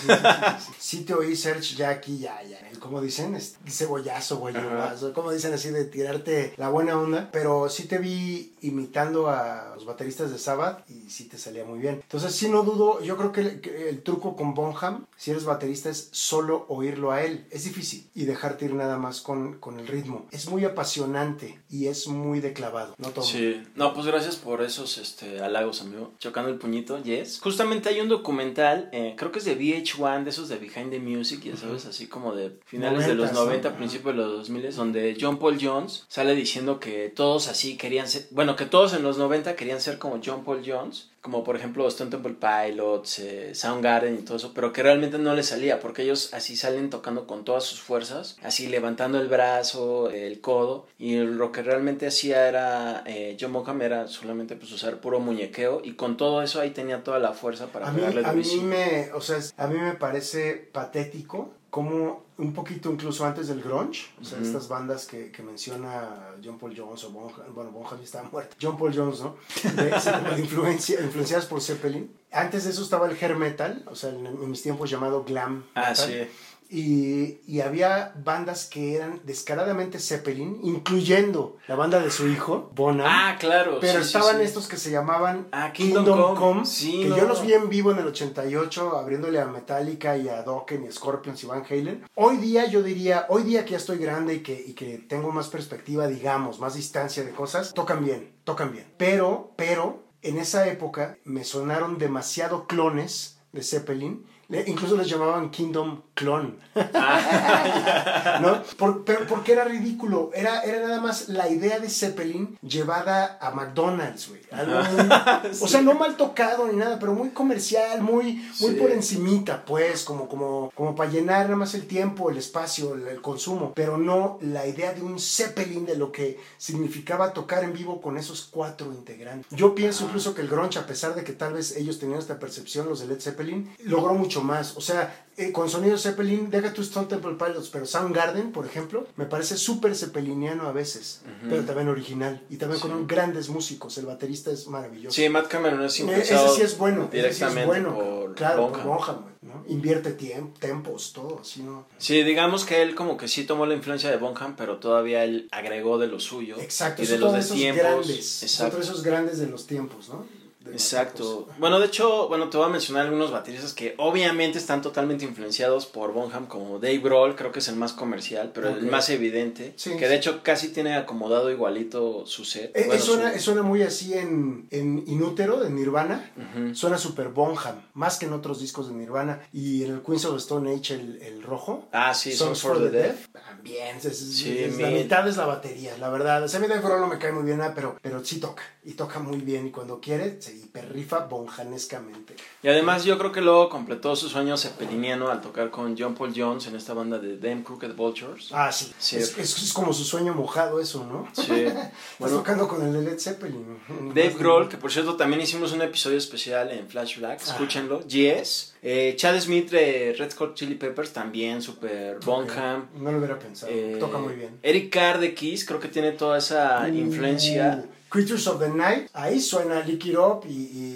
[0.80, 2.58] Sí, te oí, Serge, ya aquí, ya, ya.
[2.80, 5.14] Como dicen, es cebollazo, guayabazo.
[5.14, 7.30] Como dicen así de tirarte la buena onda.
[7.32, 11.78] Pero sí te vi imitando a los bateristas de Sabbath y sí te salía muy
[11.78, 12.00] bien.
[12.02, 13.00] Entonces, sí, no dudo.
[13.04, 17.12] Yo creo que el, que el truco con Bonham, si eres baterista, es solo oírlo
[17.12, 17.46] a él.
[17.52, 18.10] Es difícil.
[18.16, 20.26] Y dejarte ir nada más con, con el ritmo.
[20.32, 22.96] Es muy apasionante y es muy de clavado.
[22.98, 23.24] No todo.
[23.24, 26.12] Sí, no, pues gracias por esos este, halagos, amigo.
[26.24, 27.42] Chocando el puñito, yes.
[27.42, 31.00] Justamente hay un documental, eh, creo que es de VH1, de esos de Behind the
[31.02, 33.76] Music, ya sabes, así como de finales de los 90s, 90, ¿no?
[33.76, 38.26] principios de los 2000, donde John Paul Jones sale diciendo que todos así querían ser,
[38.32, 41.88] bueno, que todos en los 90 querían ser como John Paul Jones, como por ejemplo
[41.88, 46.02] Stone Temple Pilots, eh, Soundgarden y todo eso, pero que realmente no les salía, porque
[46.04, 51.16] ellos así salen tocando con todas sus fuerzas, así levantando el brazo, el codo, y
[51.20, 55.94] lo que realmente hacía era, eh, John Bonham era solamente pues usar puro muñequeo, y
[55.94, 59.38] con todo eso ahí tenía toda la fuerza para A mí, a me, o sea,
[59.38, 64.38] es- a mí me parece patético como un poquito incluso antes del grunge, o sea,
[64.40, 68.56] estas bandas que, que menciona John Paul Jones o Bonham, bueno, Bonham ya estaba muerto,
[68.62, 69.36] John Paul Jones, ¿no?
[69.76, 72.16] De, influencia, influenciadas por Zeppelin.
[72.32, 75.64] Antes de eso estaba el hair metal, o sea, en, en mis tiempos llamado glam
[75.74, 75.96] Ah, metal.
[75.96, 76.28] sí.
[76.76, 83.06] Y, y había bandas que eran descaradamente Zeppelin, incluyendo la banda de su hijo, Bonham.
[83.08, 83.78] Ah, claro.
[83.80, 84.44] Pero sí, estaban sí.
[84.44, 87.92] estos que se llamaban Ah, Kingdom, Kingdom Come, que no, yo los vi en vivo
[87.92, 92.06] en el 88, abriéndole a Metallica y a Dokken y Scorpions y Van Halen.
[92.16, 95.32] Hoy día yo diría, hoy día que ya estoy grande y que, y que tengo
[95.32, 98.92] más perspectiva, digamos, más distancia de cosas, tocan bien, tocan bien.
[98.98, 105.52] Pero, pero, en esa época me sonaron demasiado clones de Zeppelin Le- incluso les llamaban
[105.52, 106.54] Kingdom Clone.
[106.76, 108.62] Ah, ¿No?
[108.78, 110.32] Por- pero porque era ridículo.
[110.34, 114.42] Era, era nada más la idea de Zeppelin llevada a McDonald's, güey.
[115.62, 118.78] O sea, no mal tocado ni nada, pero muy comercial, muy, muy Sí.
[118.80, 123.08] por encimita, pues, como, como, como para llenar nada más el tiempo, el espacio, el,
[123.08, 123.74] el consumo.
[123.76, 128.18] Pero no la idea de un Zeppelin de lo que significaba tocar en vivo con
[128.18, 129.48] esos cuatro integrantes.
[129.52, 132.40] Yo pienso incluso que el grunge, a pesar de que tal vez ellos tenían esta
[132.40, 134.78] percepción, los de Led Zeppelin, logró mucho más.
[134.78, 139.08] O sea, eh, con sonido Zeppelin, deja tu Stone Temple Pilots, pero Soundgarden, por ejemplo,
[139.16, 142.42] me parece súper zeppeliniano a veces, pero también original.
[142.50, 143.98] Y también con grandes músicos.
[143.98, 145.16] El baterista es maravilloso.
[145.16, 147.10] Sí, Matt Cameron es Eh, influenciado ese sí es bueno.
[147.12, 147.96] ese sí es directamente bueno.
[147.96, 148.84] por claro, Bonham.
[148.84, 149.64] por Bonham, ¿no?
[149.68, 151.86] Invierte tiemp- tempos, todo así, ¿no?
[151.98, 155.48] Sí, digamos que él como que sí tomó la influencia de Bonham, pero todavía él
[155.52, 156.60] agregó de lo suyo.
[156.60, 157.84] Exacto, Y de los de esos tiempos.
[157.84, 158.44] grandes.
[158.44, 158.80] Exacto.
[158.80, 160.26] esos grandes de los tiempos, ¿no?
[160.72, 161.48] Exacto.
[161.60, 165.86] Bueno, de hecho, bueno, te voy a mencionar algunos bateristas que obviamente están totalmente influenciados
[165.86, 169.74] por Bonham, como Dave Grohl, creo que es el más comercial, pero el más evidente,
[169.76, 172.72] Sí, que de hecho casi tiene acomodado igualito su set.
[172.76, 176.32] Eh, Bueno, eh, suena, su- suena muy así en, en Inútero, de Nirvana.
[176.74, 179.42] Suena súper Bonham, más que en otros discos de Nirvana.
[179.52, 181.88] Y en el Queens of Stone Age, el, el rojo.
[181.92, 183.28] Ah, sí, Songs for the Deaf.
[183.32, 186.44] También, es, es- Sí, es- la mitad es la batería, la verdad.
[186.44, 188.40] O sea, a mí Dave Grohl no me cae muy bien, ah, pero, pero sí
[188.40, 188.64] toca.
[188.84, 189.68] Y toca muy bien.
[189.68, 192.36] Y cuando quiere, se hiperrifa bonjanescamente.
[192.62, 196.34] Y además yo creo que luego completó su sueño zeppeliniano al tocar con John Paul
[196.36, 198.50] Jones en esta banda de Them Crooked Vultures.
[198.52, 198.92] Ah, sí.
[198.98, 199.18] Sí.
[199.18, 201.28] Es, es- es como su sueño mojado eso, ¿no?
[201.34, 201.66] Sí.
[202.20, 203.66] Bueno, tocando con el de Led Zeppelin.
[204.14, 207.52] Dave Grohl, que por cierto también hicimos un episodio especial en Flash Black, Ah.
[207.52, 208.02] escúchenlo.
[208.08, 208.74] Yes.
[208.82, 212.88] Eh, Chad Smith de Red Hot Chili Peppers también, super Bonham.
[212.96, 213.72] No lo hubiera pensado.
[213.74, 214.58] Eh, Toca muy bien.
[214.62, 217.84] Eric Carr de Kiss, creo que tiene toda esa influencia.
[217.84, 220.52] Uh, Creatures of the Night, ahí suena Lick It Up y,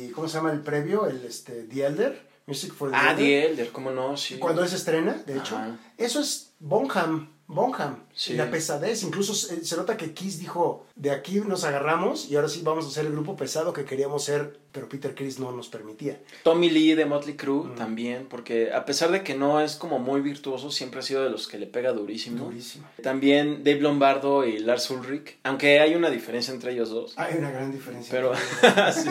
[0.07, 1.07] y ¿cómo se llama el previo?
[1.07, 3.15] El este, The Elder, Music for the Ah, Elder.
[3.17, 4.15] The Elder, ¿cómo no?
[4.15, 4.37] Sí.
[4.37, 5.57] Cuando se estrena, de hecho.
[5.57, 5.79] Ajá.
[5.97, 8.03] Eso es Bonham, Bonham.
[8.19, 8.33] Sí.
[8.33, 12.49] La pesadez, incluso se, se nota que Kiss dijo, de aquí nos agarramos y ahora
[12.49, 15.67] sí vamos a ser el grupo pesado que queríamos ser, pero Peter Chris no nos
[15.69, 16.19] permitía.
[16.43, 17.75] Tommy Lee de Motley Crue Mm.
[17.75, 21.29] también, porque a pesar de que no es como muy virtuoso, siempre ha sido de
[21.29, 22.45] los que le pega durísimo.
[22.45, 22.87] Durísimo.
[23.03, 27.13] También Dave Lombardo y Lars Ulrich, aunque hay una diferencia entre ellos dos.
[27.17, 28.11] Hay una gran diferencia.
[28.11, 28.33] Pero,
[28.91, 29.09] sí.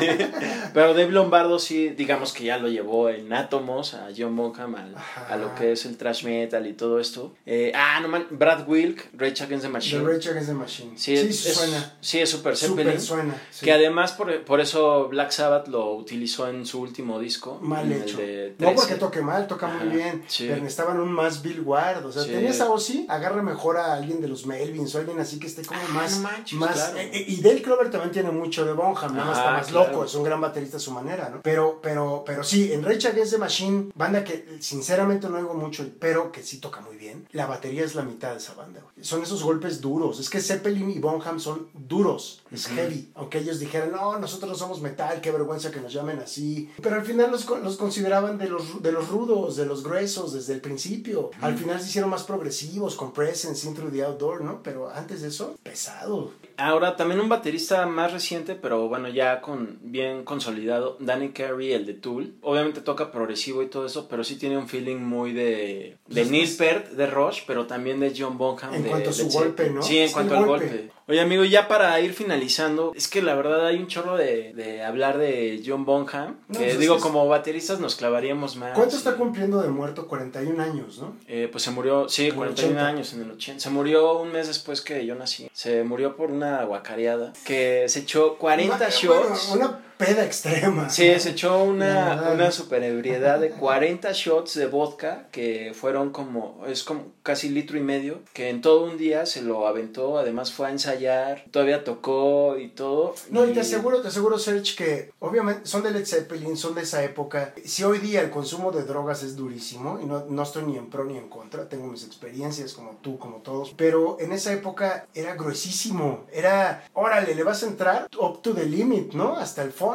[0.75, 4.97] Pero Dave Lombardo sí, digamos que ya lo llevó en Atomos a John Bonham al-
[5.29, 7.35] a lo que es el thrash metal y todo esto.
[7.47, 10.05] Eh, ah, no man, Brad Wilk, Rage Against the The Machine.
[10.07, 10.93] Rage Against the Machine.
[10.99, 11.97] Sí, Sí, es, suena.
[12.01, 13.01] Sí, es Super Súper Zeppelin.
[13.01, 13.43] suena.
[13.51, 13.65] sí.
[13.65, 17.59] Que además por, por eso Black Sabbath lo utilizó en su último disco.
[17.63, 18.19] Mal hecho.
[18.59, 18.75] No 13.
[18.75, 20.25] porque toque mal, toca Ajá, muy bien.
[20.29, 20.45] sí.
[20.49, 22.05] Pero necesitaban un más Bill Ward.
[22.07, 25.39] O sea, tenías a Ozzy, agarra mejor a alguien de los Melvins o alguien así
[25.39, 26.17] que esté como Ah, más.
[26.17, 26.99] no manches, más claro.
[26.99, 29.93] eh, eh, y Dale Clover también tiene mucho de Bonham, nada más está más claro.
[29.93, 31.43] loco, es un gran baterista a su manera, ¿no?
[31.43, 35.87] Pero, pero, pero sí, en Rage Against the Machine, banda que sinceramente no oigo mucho,
[36.01, 37.27] pero que sí toca muy bien.
[37.33, 38.81] La batería es la mitad de esa banda.
[39.01, 40.21] Son esos golpes duros.
[40.21, 43.11] Es que Zeppelin y Bonham son duros, es heavy.
[43.15, 46.71] Aunque ellos dijeran, no, nosotros no somos metal, qué vergüenza que nos llamen así.
[46.83, 50.55] Pero al final los, los consideraban de los, de los rudos, de los gruesos, desde
[50.55, 51.31] el principio.
[51.41, 54.63] Al final se hicieron más progresivos, con Presence, Into the Outdoor, ¿no?
[54.63, 56.33] Pero antes de eso, pesado.
[56.59, 61.87] Ahora, también un baterista más reciente, pero bueno, ya con bien consolidado, Danny Carey, el
[61.87, 62.35] de Tool.
[62.43, 66.45] Obviamente toca progresivo y todo eso, pero sí tiene un feeling muy de, de Neil
[66.45, 68.75] pues, Peart, de Rush, pero también de John Bonham.
[68.75, 69.71] En de cuanto a su golpe.
[69.71, 69.83] ¿no?
[69.83, 70.67] Sí, en Es cuanto al golpe.
[70.67, 70.91] golpe.
[71.09, 74.83] Oye, amigo, ya para ir finalizando, es que la verdad hay un chorro de, de
[74.83, 78.73] hablar de John Bonham, No, que pues es digo, es- como bateristas nos clavaríamos más.
[78.75, 80.09] ¿Cuánto y- está cumpliendo de muerto?
[80.09, 81.15] 41 años, ¿no?
[81.29, 82.87] eh, pues se murió, sí, En el 41 80.
[82.89, 83.61] años en el 80.
[83.61, 85.49] Se murió un mes después que yo nací.
[85.53, 87.33] Se murió por una guacareada.
[87.45, 89.49] Que se echó 40 Una- shots.
[89.51, 90.91] Bueno, una peda extrema.
[90.91, 96.65] Sí, se echó una, una super ebriedad de 40 shots de vodka que fueron como,
[96.67, 100.53] es como casi litro y medio, que en todo un día se lo aventó, además
[100.53, 103.15] fue a ensayar, todavía tocó y todo.
[103.31, 106.83] No, y te aseguro, te aseguro, Serge, que obviamente son de Led Zeppelin, son de
[106.83, 107.55] esa época.
[107.65, 110.91] Si hoy día el consumo de drogas es durísimo, y no, no estoy ni en
[110.91, 115.07] pro ni en contra, tengo mis experiencias como tú, como todos, pero en esa época
[115.15, 119.37] era gruesísimo, era, órale, le vas a entrar up to the limit, ¿no?
[119.37, 119.86] Hasta el fondo.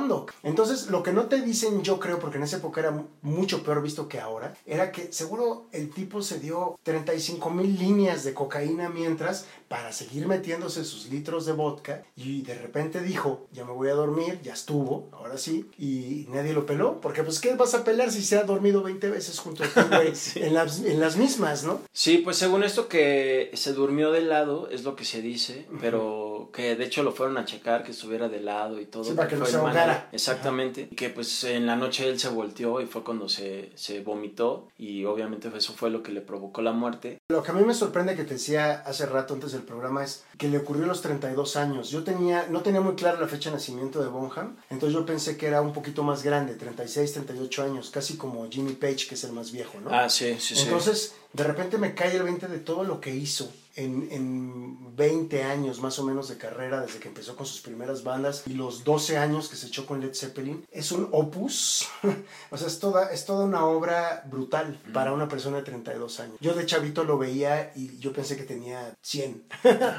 [0.44, 3.82] Entonces, lo que no te dicen, yo creo, porque en esa época era mucho peor
[3.82, 8.90] visto que ahora, era que seguro el tipo se dio 35 mil líneas de cocaína
[8.90, 13.90] mientras para seguir metiéndose sus litros de vodka y de repente dijo, ya me voy
[13.90, 17.84] a dormir, ya estuvo, ahora sí, y nadie lo peló, porque pues ¿qué vas a
[17.84, 20.14] pelar si se ha dormido 20 veces junto a ti, güey?
[20.36, 21.80] en, las, en las mismas, ¿no?
[21.94, 26.31] Sí, pues según esto que se durmió de lado, es lo que se dice, pero
[26.52, 29.04] que de hecho lo fueron a checar, que estuviera de lado y todo.
[29.04, 30.10] Sí, para que no se ahogara.
[30.12, 30.88] Exactamente.
[30.92, 34.68] Y que pues en la noche él se volteó y fue cuando se, se vomitó
[34.78, 37.20] y obviamente eso fue lo que le provocó la muerte.
[37.30, 40.24] Lo que a mí me sorprende que te decía hace rato antes del programa es
[40.38, 41.90] que le ocurrió a los 32 años.
[41.90, 45.38] Yo tenía, no tenía muy clara la fecha de nacimiento de Bonham, entonces yo pensé
[45.38, 49.24] que era un poquito más grande, 36, 38 años, casi como Jimmy Page, que es
[49.24, 49.90] el más viejo, ¿no?
[49.92, 50.64] Ah, sí, sí, sí.
[50.64, 55.44] Entonces, de repente me cae el 20 de todo lo que hizo en, en 20
[55.44, 58.84] años más o menos de carrera, desde que empezó con sus primeras bandas y los
[58.84, 60.66] 12 años que se echó con Led Zeppelin.
[60.72, 61.88] Es un opus,
[62.52, 66.36] o sea, es toda, es toda una obra brutal para una persona de 32 años.
[66.42, 69.44] Yo de chavito lo veía y yo pensé que tenía 100,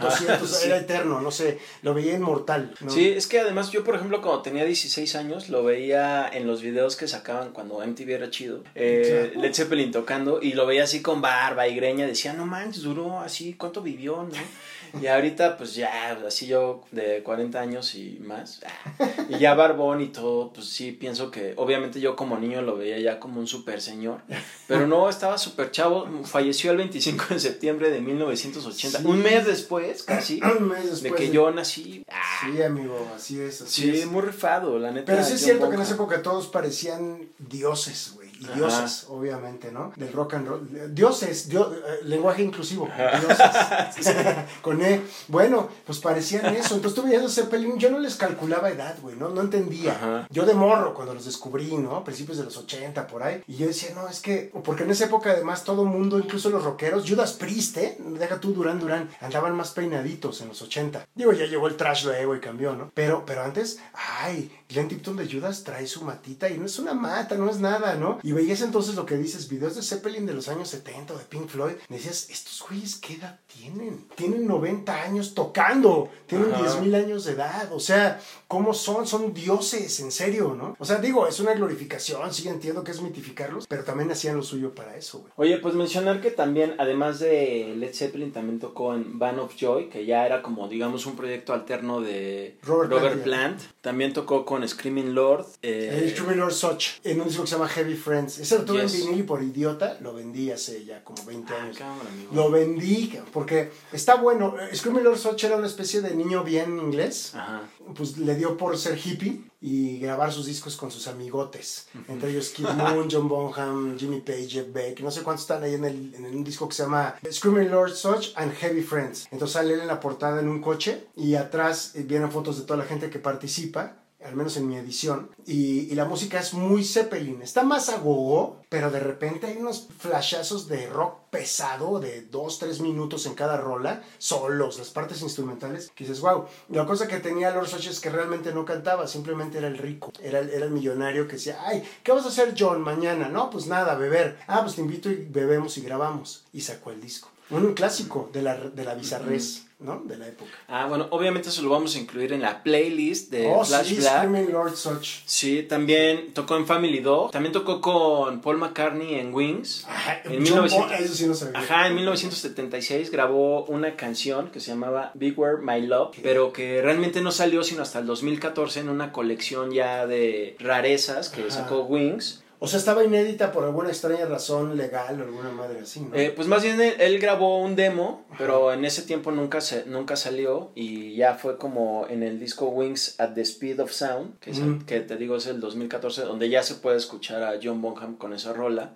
[0.03, 0.67] 200, Sí.
[0.67, 2.75] era eterno, no sé, lo veía inmortal.
[2.81, 2.91] ¿no?
[2.91, 6.61] Sí, es que además yo, por ejemplo, cuando tenía 16 años, lo veía en los
[6.61, 9.33] videos que sacaban cuando MTV era chido, eh.
[9.35, 13.21] Led Zeppelin tocando, y lo veía así con barba y greña, decía, no manches, duró
[13.21, 15.01] así, ¿cuánto vivió, no?
[15.01, 20.03] Y ahorita, pues ya, así yo de 40 años y más, ah, y ya barbón
[20.03, 23.47] y todo, pues sí, pienso que, obviamente yo como niño lo veía ya como un
[23.47, 24.21] super señor,
[24.69, 29.05] pero no, estaba súper chavo, falleció el 25 de septiembre de 1980, Sí.
[29.07, 32.05] un mes después, casi, Un mes de que yo nací.
[32.11, 33.63] Ah, Sí, amigo, así es.
[33.63, 34.07] Así Sí, es.
[34.07, 35.13] muy rifado, la neta.
[35.13, 38.22] Pero sí es cierto que en esa época todos parecían dioses, güey.
[38.43, 38.55] Y Ajá.
[38.55, 39.93] dioses, obviamente, ¿no?
[39.95, 40.95] Del rock and roll.
[40.95, 42.89] Dioses, dio- eh, lenguaje inclusivo.
[43.21, 44.15] Dioses.
[44.63, 45.03] Con E.
[45.29, 46.75] Bueno, pues parecían eso.
[46.75, 49.29] Entonces tú veías a Zeppelin, yo no les calculaba edad, güey, ¿no?
[49.29, 49.93] No entendía.
[49.93, 50.27] Ajá.
[50.31, 52.03] Yo de morro, cuando los descubrí, ¿no?
[52.03, 53.43] Principios de los 80, por ahí.
[53.47, 54.51] Y yo decía, no, es que...
[54.65, 57.97] Porque en esa época, además, todo mundo, incluso los rockeros, Judas Priest, ¿eh?
[58.01, 61.07] Deja tú Durán Durán, andaban más peinaditos en los 80.
[61.15, 62.91] Digo, ya llegó el trash luego y cambió, ¿no?
[62.95, 63.79] Pero, pero antes,
[64.21, 67.59] ay, Glenn Tipton de Judas trae su matita y no es una mata, no es
[67.59, 68.19] nada, ¿no?
[68.23, 71.25] Y veías entonces lo que dices, videos de Zeppelin de los años 70 o de
[71.25, 74.07] Pink Floyd, decías, estos güeyes, ¿qué edad tienen?
[74.15, 76.63] Tienen 90 años tocando, tienen Ajá.
[76.63, 79.07] 10 mil años de edad, o sea, ¿cómo son?
[79.07, 80.77] Son dioses, en serio, ¿no?
[80.79, 84.43] O sea, digo, es una glorificación, sí entiendo que es mitificarlos, pero también hacían lo
[84.43, 85.33] suyo para eso, güey.
[85.37, 89.89] Oye, pues mencionar que también, además de Led Zeppelin, también tocó en Band of Joy,
[89.89, 93.61] que ya era como, digamos, un proyecto alterno de Robert Robert, Plant, Plant.
[93.81, 95.47] También tocó con Screaming Lord.
[95.63, 98.39] eh, El Troubadour Soch, en un disco que se llama Heavy Friends.
[98.39, 98.95] Ese lo tuve Yes.
[98.95, 101.79] en vinil y por idiota lo vendí hace ya como 20 ah, años.
[101.79, 102.11] cámara.
[102.33, 104.55] Lo vendí porque está bueno.
[104.75, 107.35] Screaming Lord Soch era una especie de niño bien inglés.
[107.35, 107.63] Ajá.
[107.95, 111.87] Pues le dio por ser hippie y grabar sus discos con sus amigotes.
[112.09, 115.01] Entre ellos Kid Moon, John Bonham, Jimmy Page, Jeff Beck.
[115.01, 117.93] No sé cuántos están ahí en, el, en un disco que se llama Screaming Lord
[117.95, 119.27] Soch and Heavy Friends.
[119.31, 122.65] Entonces sale él en la portada en un coche y atrás eh, vienen fotos de
[122.65, 126.85] toda la gente que participa al menos en mi edición, y, la música es muy
[126.85, 127.43] Zeppelin.
[127.43, 132.59] Está más a gogo, pero de repente hay unos flashazos de rock pesado de 2,
[132.59, 136.47] 3 minutos en cada rola, solos, las partes instrumentales, que dices, wow.
[136.69, 140.13] La cosa que tenía Lord Soch es que realmente no cantaba, simplemente era el rico,
[140.23, 143.29] era, el- era el millonario que decía, ay, ¿qué vas a hacer John mañana?
[143.29, 144.39] No, pues nada, beber.
[144.47, 146.45] Ah, pues te invito y bebemos y grabamos.
[146.53, 147.29] Y sacó el disco.
[147.51, 150.03] Un clásico de la, de la bizarrez, ¿no?
[150.05, 150.51] De la época.
[150.69, 153.97] Ah, bueno, obviamente eso lo vamos a incluir en la playlist de oh, Flash sí,
[153.97, 154.17] Black.
[154.27, 155.05] Screaming Lord Soch.
[155.27, 157.31] Sí, también tocó en Family Dog.
[157.31, 159.85] También tocó con Paul McCartney en Wings.
[159.89, 161.59] Ajá, En John 1900 Bon- eso sí no sabía.
[161.59, 167.21] Ajá, en 1976 grabó una canción que se llamaba Beware My Love, pero que realmente
[167.21, 171.51] no salió sino hasta el 2014 en una colección ya de rarezas que Ajá.
[171.51, 172.42] sacó Wings.
[172.65, 176.15] O sea, estaba inédita por alguna extraña razón legal o alguna madre así, ¿no?
[176.15, 179.85] Eh, pues más bien él, él grabó un demo, pero en ese tiempo nunca, se,
[179.87, 184.39] nunca salió y ya fue como en el disco Wings at the Speed of Sound,
[184.39, 187.59] que, es el- que te digo es el 2014, donde ya se puede escuchar a
[187.61, 188.93] John Bonham con esa rola.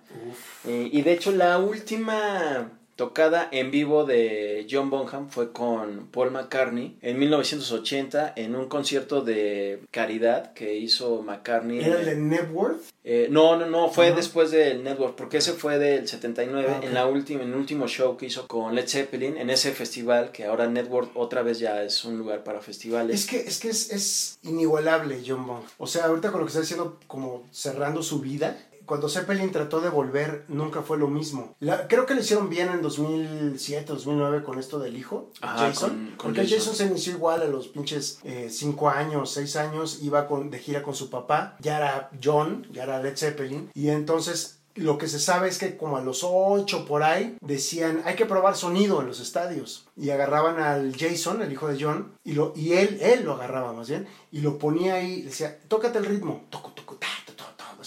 [0.65, 6.31] Eh, y de hecho la última tocada en vivo de John Bonham fue con Paul
[6.31, 11.79] McCartney en 1980 en un concierto de caridad que hizo McCartney.
[11.79, 12.81] ¿Era el de Networth?
[13.05, 16.93] eh, no, no, no, fue después del Network, porque ese fue del 79, Ah, en
[16.93, 20.45] la última, en el último show que hizo con Led Zeppelin, en ese festival, que
[20.45, 23.21] ahora Network otra vez ya es un lugar para festivales.
[23.21, 25.61] Es que, es, que es, es inigualable John Bon.
[25.77, 28.57] O sea, ahorita con lo que está diciendo, como cerrando su vida,
[28.87, 31.55] cuando Zeppelin trató de volver, nunca fue lo mismo.
[31.59, 35.89] La- creo que lo hicieron bien en 2007, 2009 con esto del hijo, Ajá, Jason.
[35.89, 36.57] con- con porque Jason.
[36.59, 36.75] Jason.
[36.75, 38.19] se inició igual a los pinches
[38.49, 41.55] 5 años, 6 años, iba con, de gira con su papá.
[41.59, 43.69] Ya era John, ya era Led Zeppelin.
[43.75, 48.03] Y entonces lo que se sabe es que como a los 8 por ahí decían
[48.05, 52.11] hay que probar sonido en los estadios y agarraban al Jason, el hijo de John,
[52.23, 55.97] y, lo, y él, él lo agarraba más bien y lo ponía ahí, decía tócate
[55.97, 57.07] el ritmo, toco, toco, ta,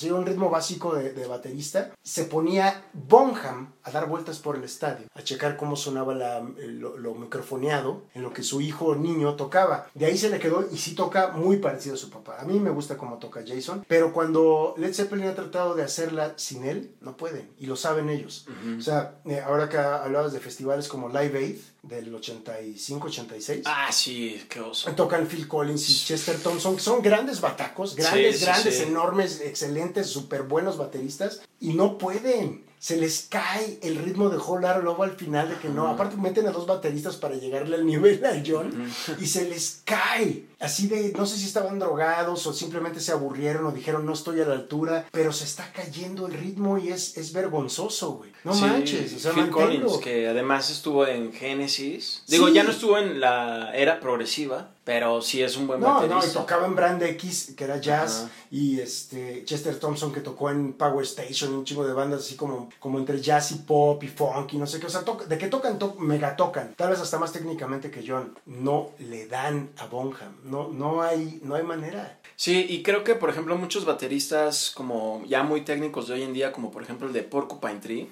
[0.01, 5.07] así un ritmo básico de baterista, se ponía Bonham a dar vueltas por el estadio,
[5.14, 9.35] a checar cómo sonaba la- lo, lo microfoneado en lo que su hijo o niño
[9.37, 9.87] tocaba.
[9.95, 12.38] De ahí se le quedó y sí toca muy parecido a su papá.
[12.40, 16.35] A mí me gusta cómo toca Jason, pero cuando Led Zeppelin ha tratado de hacerla
[16.37, 18.47] sin él, no pueden, y lo saben ellos.
[18.79, 23.62] O sea, eh, ahora que hablabas de festivales como Live Aid del 85-86.
[23.64, 24.90] Ah, sí, qué oso.
[24.93, 28.83] Tocan Phil Collins y Chester Thompson, que son grandes batacos, grandes, Sí, sí, grandes, sí.
[28.85, 32.69] enormes, excelentes, súper buenos bateristas, y no pueden.
[32.83, 35.87] Se les cae el ritmo de Whole Lotta Love al final de que no.
[35.87, 38.90] Aparte meten a dos bateristas para llegarle al nivel a John
[39.21, 40.47] y se les cae.
[40.59, 44.40] Así de, no sé si estaban drogados o simplemente se aburrieron o dijeron no estoy
[44.40, 48.31] a la altura, pero se está cayendo el ritmo y es, es vergonzoso, güey.
[48.44, 49.50] No Sí, manches, o sea, Phil.
[49.50, 52.23] Collins, que además estuvo en Genesis.
[52.29, 52.54] Digo, Sí.
[52.54, 56.09] ya no estuvo en la era progresiva, pero sí es un buen No, no, y
[56.09, 56.41] baterista.
[56.41, 61.05] tocaba en Brand X, que era jazz, y este Chester Thompson que tocó en Power
[61.05, 64.59] Station, un chingo de bandas así como, como entre jazz y pop y funk y
[64.59, 64.87] no sé qué.
[64.87, 66.75] O sea, de que tocan, to- mega tocan.
[66.77, 68.37] Tal vez hasta más técnicamente que John.
[68.47, 70.35] No le dan a Bonham.
[70.43, 72.19] No, no, hay, no hay manera.
[72.35, 76.33] Sí, y creo que, por ejemplo, muchos bateristas como ya muy técnicos de hoy en
[76.33, 78.09] día, como por ejemplo el de Porcupine Tree,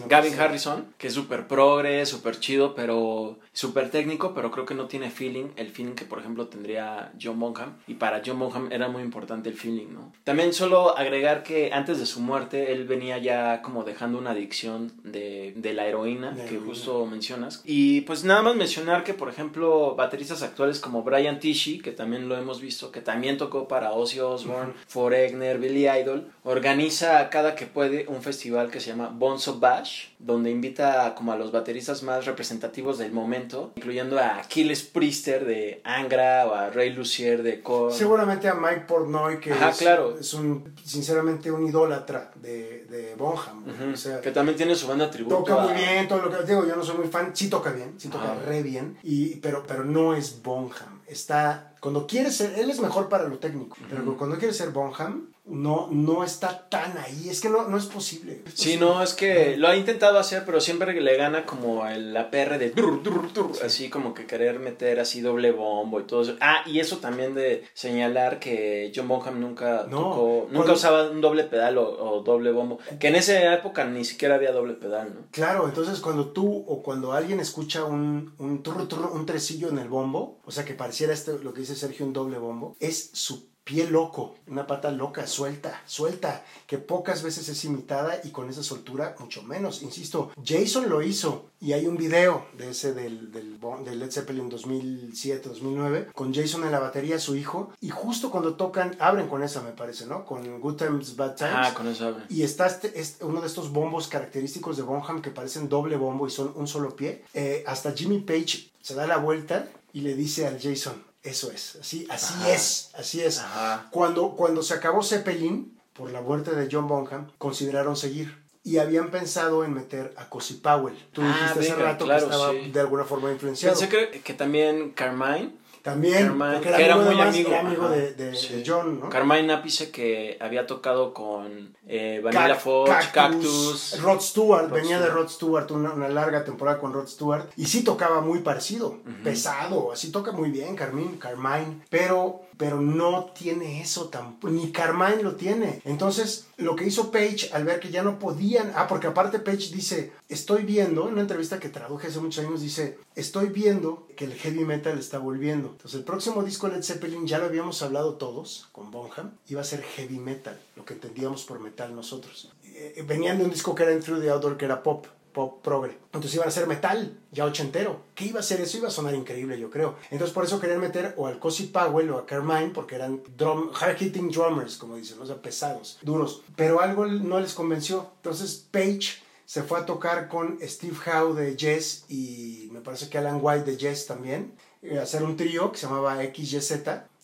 [0.00, 0.44] No Gavin pasa.
[0.44, 5.10] Harrison, que es súper progre, súper chido, pero súper técnico, pero creo que no tiene
[5.10, 7.76] feeling, el feeling que por ejemplo tendría John Bonham.
[7.86, 10.12] Y para John Bonham era muy importante el feeling, ¿no?
[10.24, 14.92] También solo agregar que antes de su muerte él venía ya como dejando una adicción
[15.04, 16.66] de, de la heroína, De que heroína.
[16.66, 17.62] justo mencionas.
[17.64, 22.28] Y pues nada más mencionar que por ejemplo bateristas actuales como Brian Tichy, que también
[22.28, 27.66] lo hemos visto, que también tocó para Ozzy Osbourne, Foreigner, Billy Idol, organiza cada que
[27.66, 32.26] puede un festival que se llama Bonzo Bash, donde invita como a los bateristas más
[32.26, 37.92] representativos del momento, incluyendo a Achilles Priester de Angra o a Ray Lucier de Korn.
[37.94, 40.18] Seguramente a Mike Portnoy, que Ajá, es, claro.
[40.18, 43.64] es un, sinceramente, un idólatra de, de Bonham.
[43.64, 43.74] güey.
[43.76, 45.36] Ujú, O sea, que también tiene su banda tributo.
[45.38, 47.70] Toca muy a- bien, todo lo que digo, yo no soy muy fan, sí toca
[47.72, 48.42] bien, sí toca Ajá.
[48.46, 51.00] re bien, y, pero, pero no es Bonham.
[51.06, 55.31] Está, cuando quiere ser, él es mejor para lo técnico, pero cuando quiere ser Bonham,
[55.44, 58.42] no, no está tan ahí, es que no, no es posible.
[58.46, 58.86] Es Sí, posible.
[58.86, 63.02] no, es que lo ha intentado hacer, pero siempre le gana como el de dur,
[63.02, 66.36] dur, dur, así como que querer meter así doble bombo y todo eso.
[66.40, 71.10] Ah, y eso también de señalar que John Bonham nunca No, tocó, nunca cuando- usaba
[71.10, 74.74] un doble pedal o, o doble bombo, que en esa época ni siquiera había doble
[74.74, 75.20] pedal, ¿no?
[75.32, 79.78] Claro, entonces cuando tú o cuando alguien escucha un, un, turru, turru, un tresillo en
[79.78, 83.10] el bombo, o sea que pareciera este, lo que dice Sergio, un doble bombo, es
[83.12, 88.50] su pie loco, una pata loca, suelta, suelta, que pocas veces es imitada y con
[88.50, 89.82] esa soltura mucho menos.
[89.82, 94.50] Insisto, Jason lo hizo y hay un video de ese del, del, del Led Zeppelin
[94.50, 99.62] 2007-2009 con Jason en la batería, su hijo, y justo cuando tocan, abren con esa
[99.62, 100.24] me parece, ¿no?
[100.24, 101.52] Con Good Times, Bad Times.
[101.54, 102.26] Ah, con eso habla.
[102.28, 106.26] Y está este, este- uno de estos bombos característicos de Bonham que parecen doble bombo
[106.26, 107.24] y son un solo pie.
[107.34, 111.76] Eh, hasta Jimmy Page se da la vuelta y le dice al Jason, eso es,
[111.80, 112.50] así, así Ajá.
[112.52, 113.38] es, así es.
[113.38, 113.88] Ajá.
[113.90, 118.40] Cuando, cuando se acabó Zeppelin, por la muerte de John Bonham, consideraron seguir.
[118.64, 120.96] Y habían pensado en meter a Cosi Powell.
[121.12, 122.70] Tú Ah, dijiste hace venga, rato claro, que estaba sí.
[122.70, 123.78] de alguna forma influenciado.
[123.78, 125.52] Pensé que, que también Carmine.
[125.82, 128.14] También, Carmine, porque era, que era amigo, muy de más- amigo, era amigo ajá, de,
[128.14, 128.54] de- sí.
[128.54, 129.08] de John, ¿no?
[129.08, 134.00] Carmine Ápice que había tocado con eh, Vanilla Fudge, Cactus.
[134.00, 135.08] Rod Stewart, Rod venía de.
[135.08, 137.46] Rod Stewart, una, una larga temporada con Rod Stewart.
[137.56, 143.32] Y sí tocaba muy parecido, pesado, así toca muy bien Carmine, Carmine, pero, pero no
[143.36, 145.80] tiene eso tampoco, ni Carmine lo tiene.
[145.84, 149.70] Entonces, lo que hizo Page al ver que ya no podían, ah, porque aparte Page
[149.72, 154.24] dice, estoy viendo, en una entrevista que traduje hace muchos años, dice, estoy viendo que
[154.24, 155.68] el heavy metal está volviendo.
[155.68, 159.64] Entonces, el próximo disco Led Zeppelin, ya lo habíamos hablado todos con Bonham, iba a
[159.64, 162.50] ser heavy metal, lo que entendíamos por metal nosotros.
[162.64, 165.98] Eh, venían de un disco que era Through the Outdoor, que era pop, pop progre.
[166.06, 168.02] Entonces iban a ser metal, ya ochentero.
[168.14, 168.78] ¿Qué iba a ser eso?
[168.78, 169.96] Iba a sonar increíble, yo creo.
[170.10, 173.70] Entonces por eso querían meter o al Cosi Powell o a Carmine, porque eran drum,
[173.72, 176.42] hard-hitting drummers, como dicen, o sea, pesados, duros.
[176.56, 178.10] Pero algo no les convenció.
[178.16, 183.18] Entonces Page se fue a tocar con Steve Howe de Yes y me parece que
[183.18, 186.72] Alan White de Yes también, eh, a hacer un trío que se llamaba XYZ,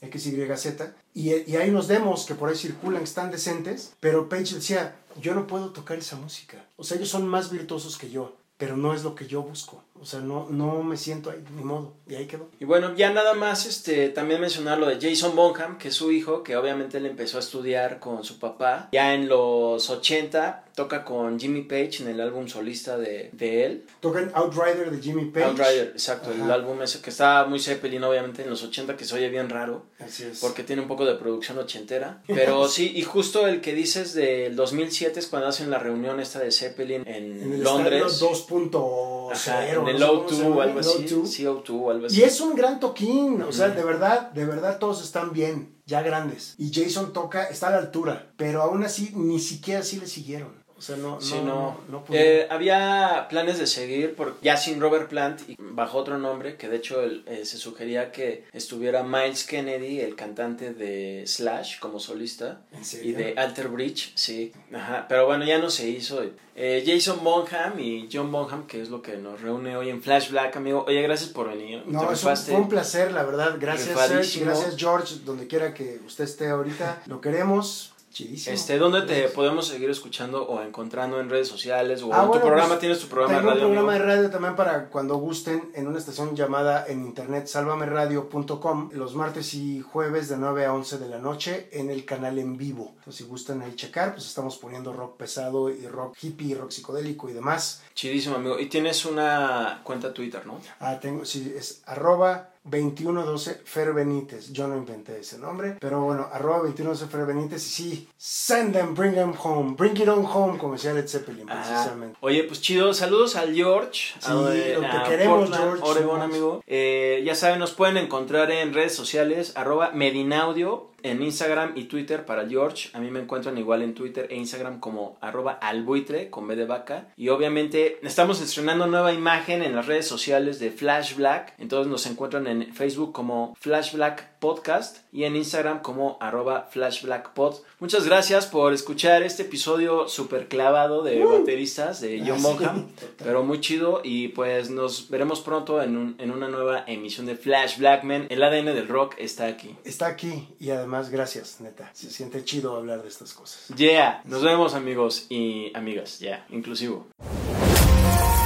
[0.00, 0.66] XYZ,
[1.14, 5.34] y, y hay unos demos que por ahí circulan están decentes, pero Page decía, yo
[5.34, 6.64] no puedo tocar esa música.
[6.76, 9.82] O sea, ellos son más virtuosos que yo, pero no es lo que yo busco.
[10.00, 11.94] O sea, no, no me siento ahí, ni modo.
[12.08, 12.48] Y ahí quedó.
[12.60, 16.10] Y bueno, ya nada más este, también mencionar lo de Jason Bonham, que es su
[16.12, 18.88] hijo, que obviamente le empezó a estudiar con su papá.
[18.92, 23.84] Ya en los 80 toca con Jimmy Page en el álbum solista de, de él.
[23.98, 25.46] Tocan Outrider de Jimmy Page.
[25.46, 29.14] Outrider, exacto, el álbum ese que está muy Zeppelin, obviamente en los 80, que se
[29.16, 29.86] oye bien raro.
[29.98, 30.38] Así es.
[30.38, 32.22] Porque tiene un poco de producción ochentera.
[32.28, 36.38] Pero sí, y justo el que dices del 2007 es cuando hacen la reunión esta
[36.38, 38.00] de Zeppelin en, en el Londres.
[38.12, 39.87] estadio 2.0.
[39.90, 41.06] En el sé cómo O2 se llama, o algo así.
[41.06, 41.26] O2.
[41.26, 42.20] Sí, O2 o algo así.
[42.20, 46.02] Y es un gran toquín, o sea, de verdad, de verdad todos están bien, ya
[46.02, 46.54] grandes.
[46.58, 50.57] Y Jason toca, está a la altura, pero aún así ni siquiera así le siguieron.
[50.78, 51.54] O sea, no, Sí, no, no.
[51.54, 52.32] no, no pudieron.
[52.42, 56.68] Eh, había planes de seguir por, ya sin Robert Plant y bajo otro nombre, que
[56.68, 61.98] de hecho el- eh, se sugería que estuviera Miles Kennedy, el cantante de Slash, como
[61.98, 62.60] solista.
[62.72, 63.10] ¿En serio?
[63.10, 64.52] Y de Alter Bridge, sí.
[64.72, 66.22] Ajá, pero bueno, ya no se hizo.
[66.60, 70.30] Eh, Jason Bonham y John Bonham, que es lo que nos reúne hoy en Flash
[70.30, 70.84] Black, amigo.
[70.88, 71.82] Oye, gracias por venir.
[71.86, 73.56] No, es un, fue un placer, la verdad.
[73.60, 77.02] Gracias, Serge, gracias, George, donde quiera que usted esté ahorita.
[77.06, 77.92] Lo queremos.
[78.10, 78.54] Chidísimo.
[78.54, 79.32] Este, ¿dónde te Gracias.
[79.32, 82.02] podemos seguir escuchando o encontrando en redes sociales?
[82.02, 83.62] O Ah, en tu bueno, programa, pues, tienes tu programa de tengo radio.
[83.66, 84.04] un programa amigo?
[84.08, 89.54] de radio también para cuando gusten en una estación llamada en internet salvameradio.com los martes
[89.54, 92.94] y jueves de 9 a 11 de la noche en el canal en vivo.
[92.98, 97.28] Entonces si gustan ahí checar, pues estamos poniendo rock pesado y rock hippie, rock psicodélico
[97.28, 97.82] y demás.
[97.94, 98.58] Chidísimo, amigo.
[98.58, 100.60] Y tienes una cuenta Twitter, ¿no?
[100.80, 104.52] Ah, tengo, sí, es arroba 2112 Fer Benítez.
[104.52, 108.94] Yo no inventé ese nombre, pero bueno, arroba 2112 Fer Benítez y sí, send them,
[108.94, 112.18] bring them home, bring it on home, como decía Led Zeppelin, Ah, precisamente.
[112.20, 114.14] Oye, pues chido, saludos al George.
[114.18, 116.62] Sí, a, lo que queremos, Portland, George, Oregon, amigo.
[116.66, 122.24] Eh, ya saben, nos pueden encontrar en redes sociales, arroba Medinaudio, en Instagram y Twitter
[122.26, 122.90] para George.
[122.92, 126.64] A mí me encuentran igual en Twitter e Instagram como arroba albuitre con B de
[126.66, 127.08] vaca.
[127.16, 131.54] Y obviamente estamos estrenando nueva imagen en las redes sociales de Flash Black.
[131.58, 137.02] Entonces nos encuentran en Facebook como Flash Black Podcast y en Instagram como arroba Flash
[137.02, 137.56] Black Pod.
[137.80, 142.86] Muchas gracias por escuchar este episodio súper clavado de bateristas de John Ah, sí, Bonham.
[143.18, 147.34] Pero muy chido y pues nos veremos pronto en, un- en una nueva emisión de
[147.36, 148.26] Flash Blackman.
[148.30, 149.74] El ADN del rock está aquí.
[149.84, 151.90] Está aquí y además gracias, neta.
[151.92, 153.68] Se siente chido hablar de estas cosas.
[153.76, 157.06] Yeah, nos vemos amigos y amigas, ya, inclusivo.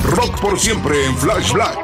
[0.04, 1.78] Rock por siempre en Flash Black.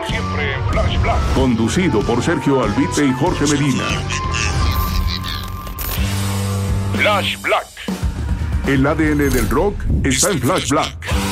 [1.34, 3.84] Conducido por Sergio Albite y Jorge Medina.
[6.96, 7.66] Flash Black.
[8.66, 11.27] El ADN del rock está en Flash Black.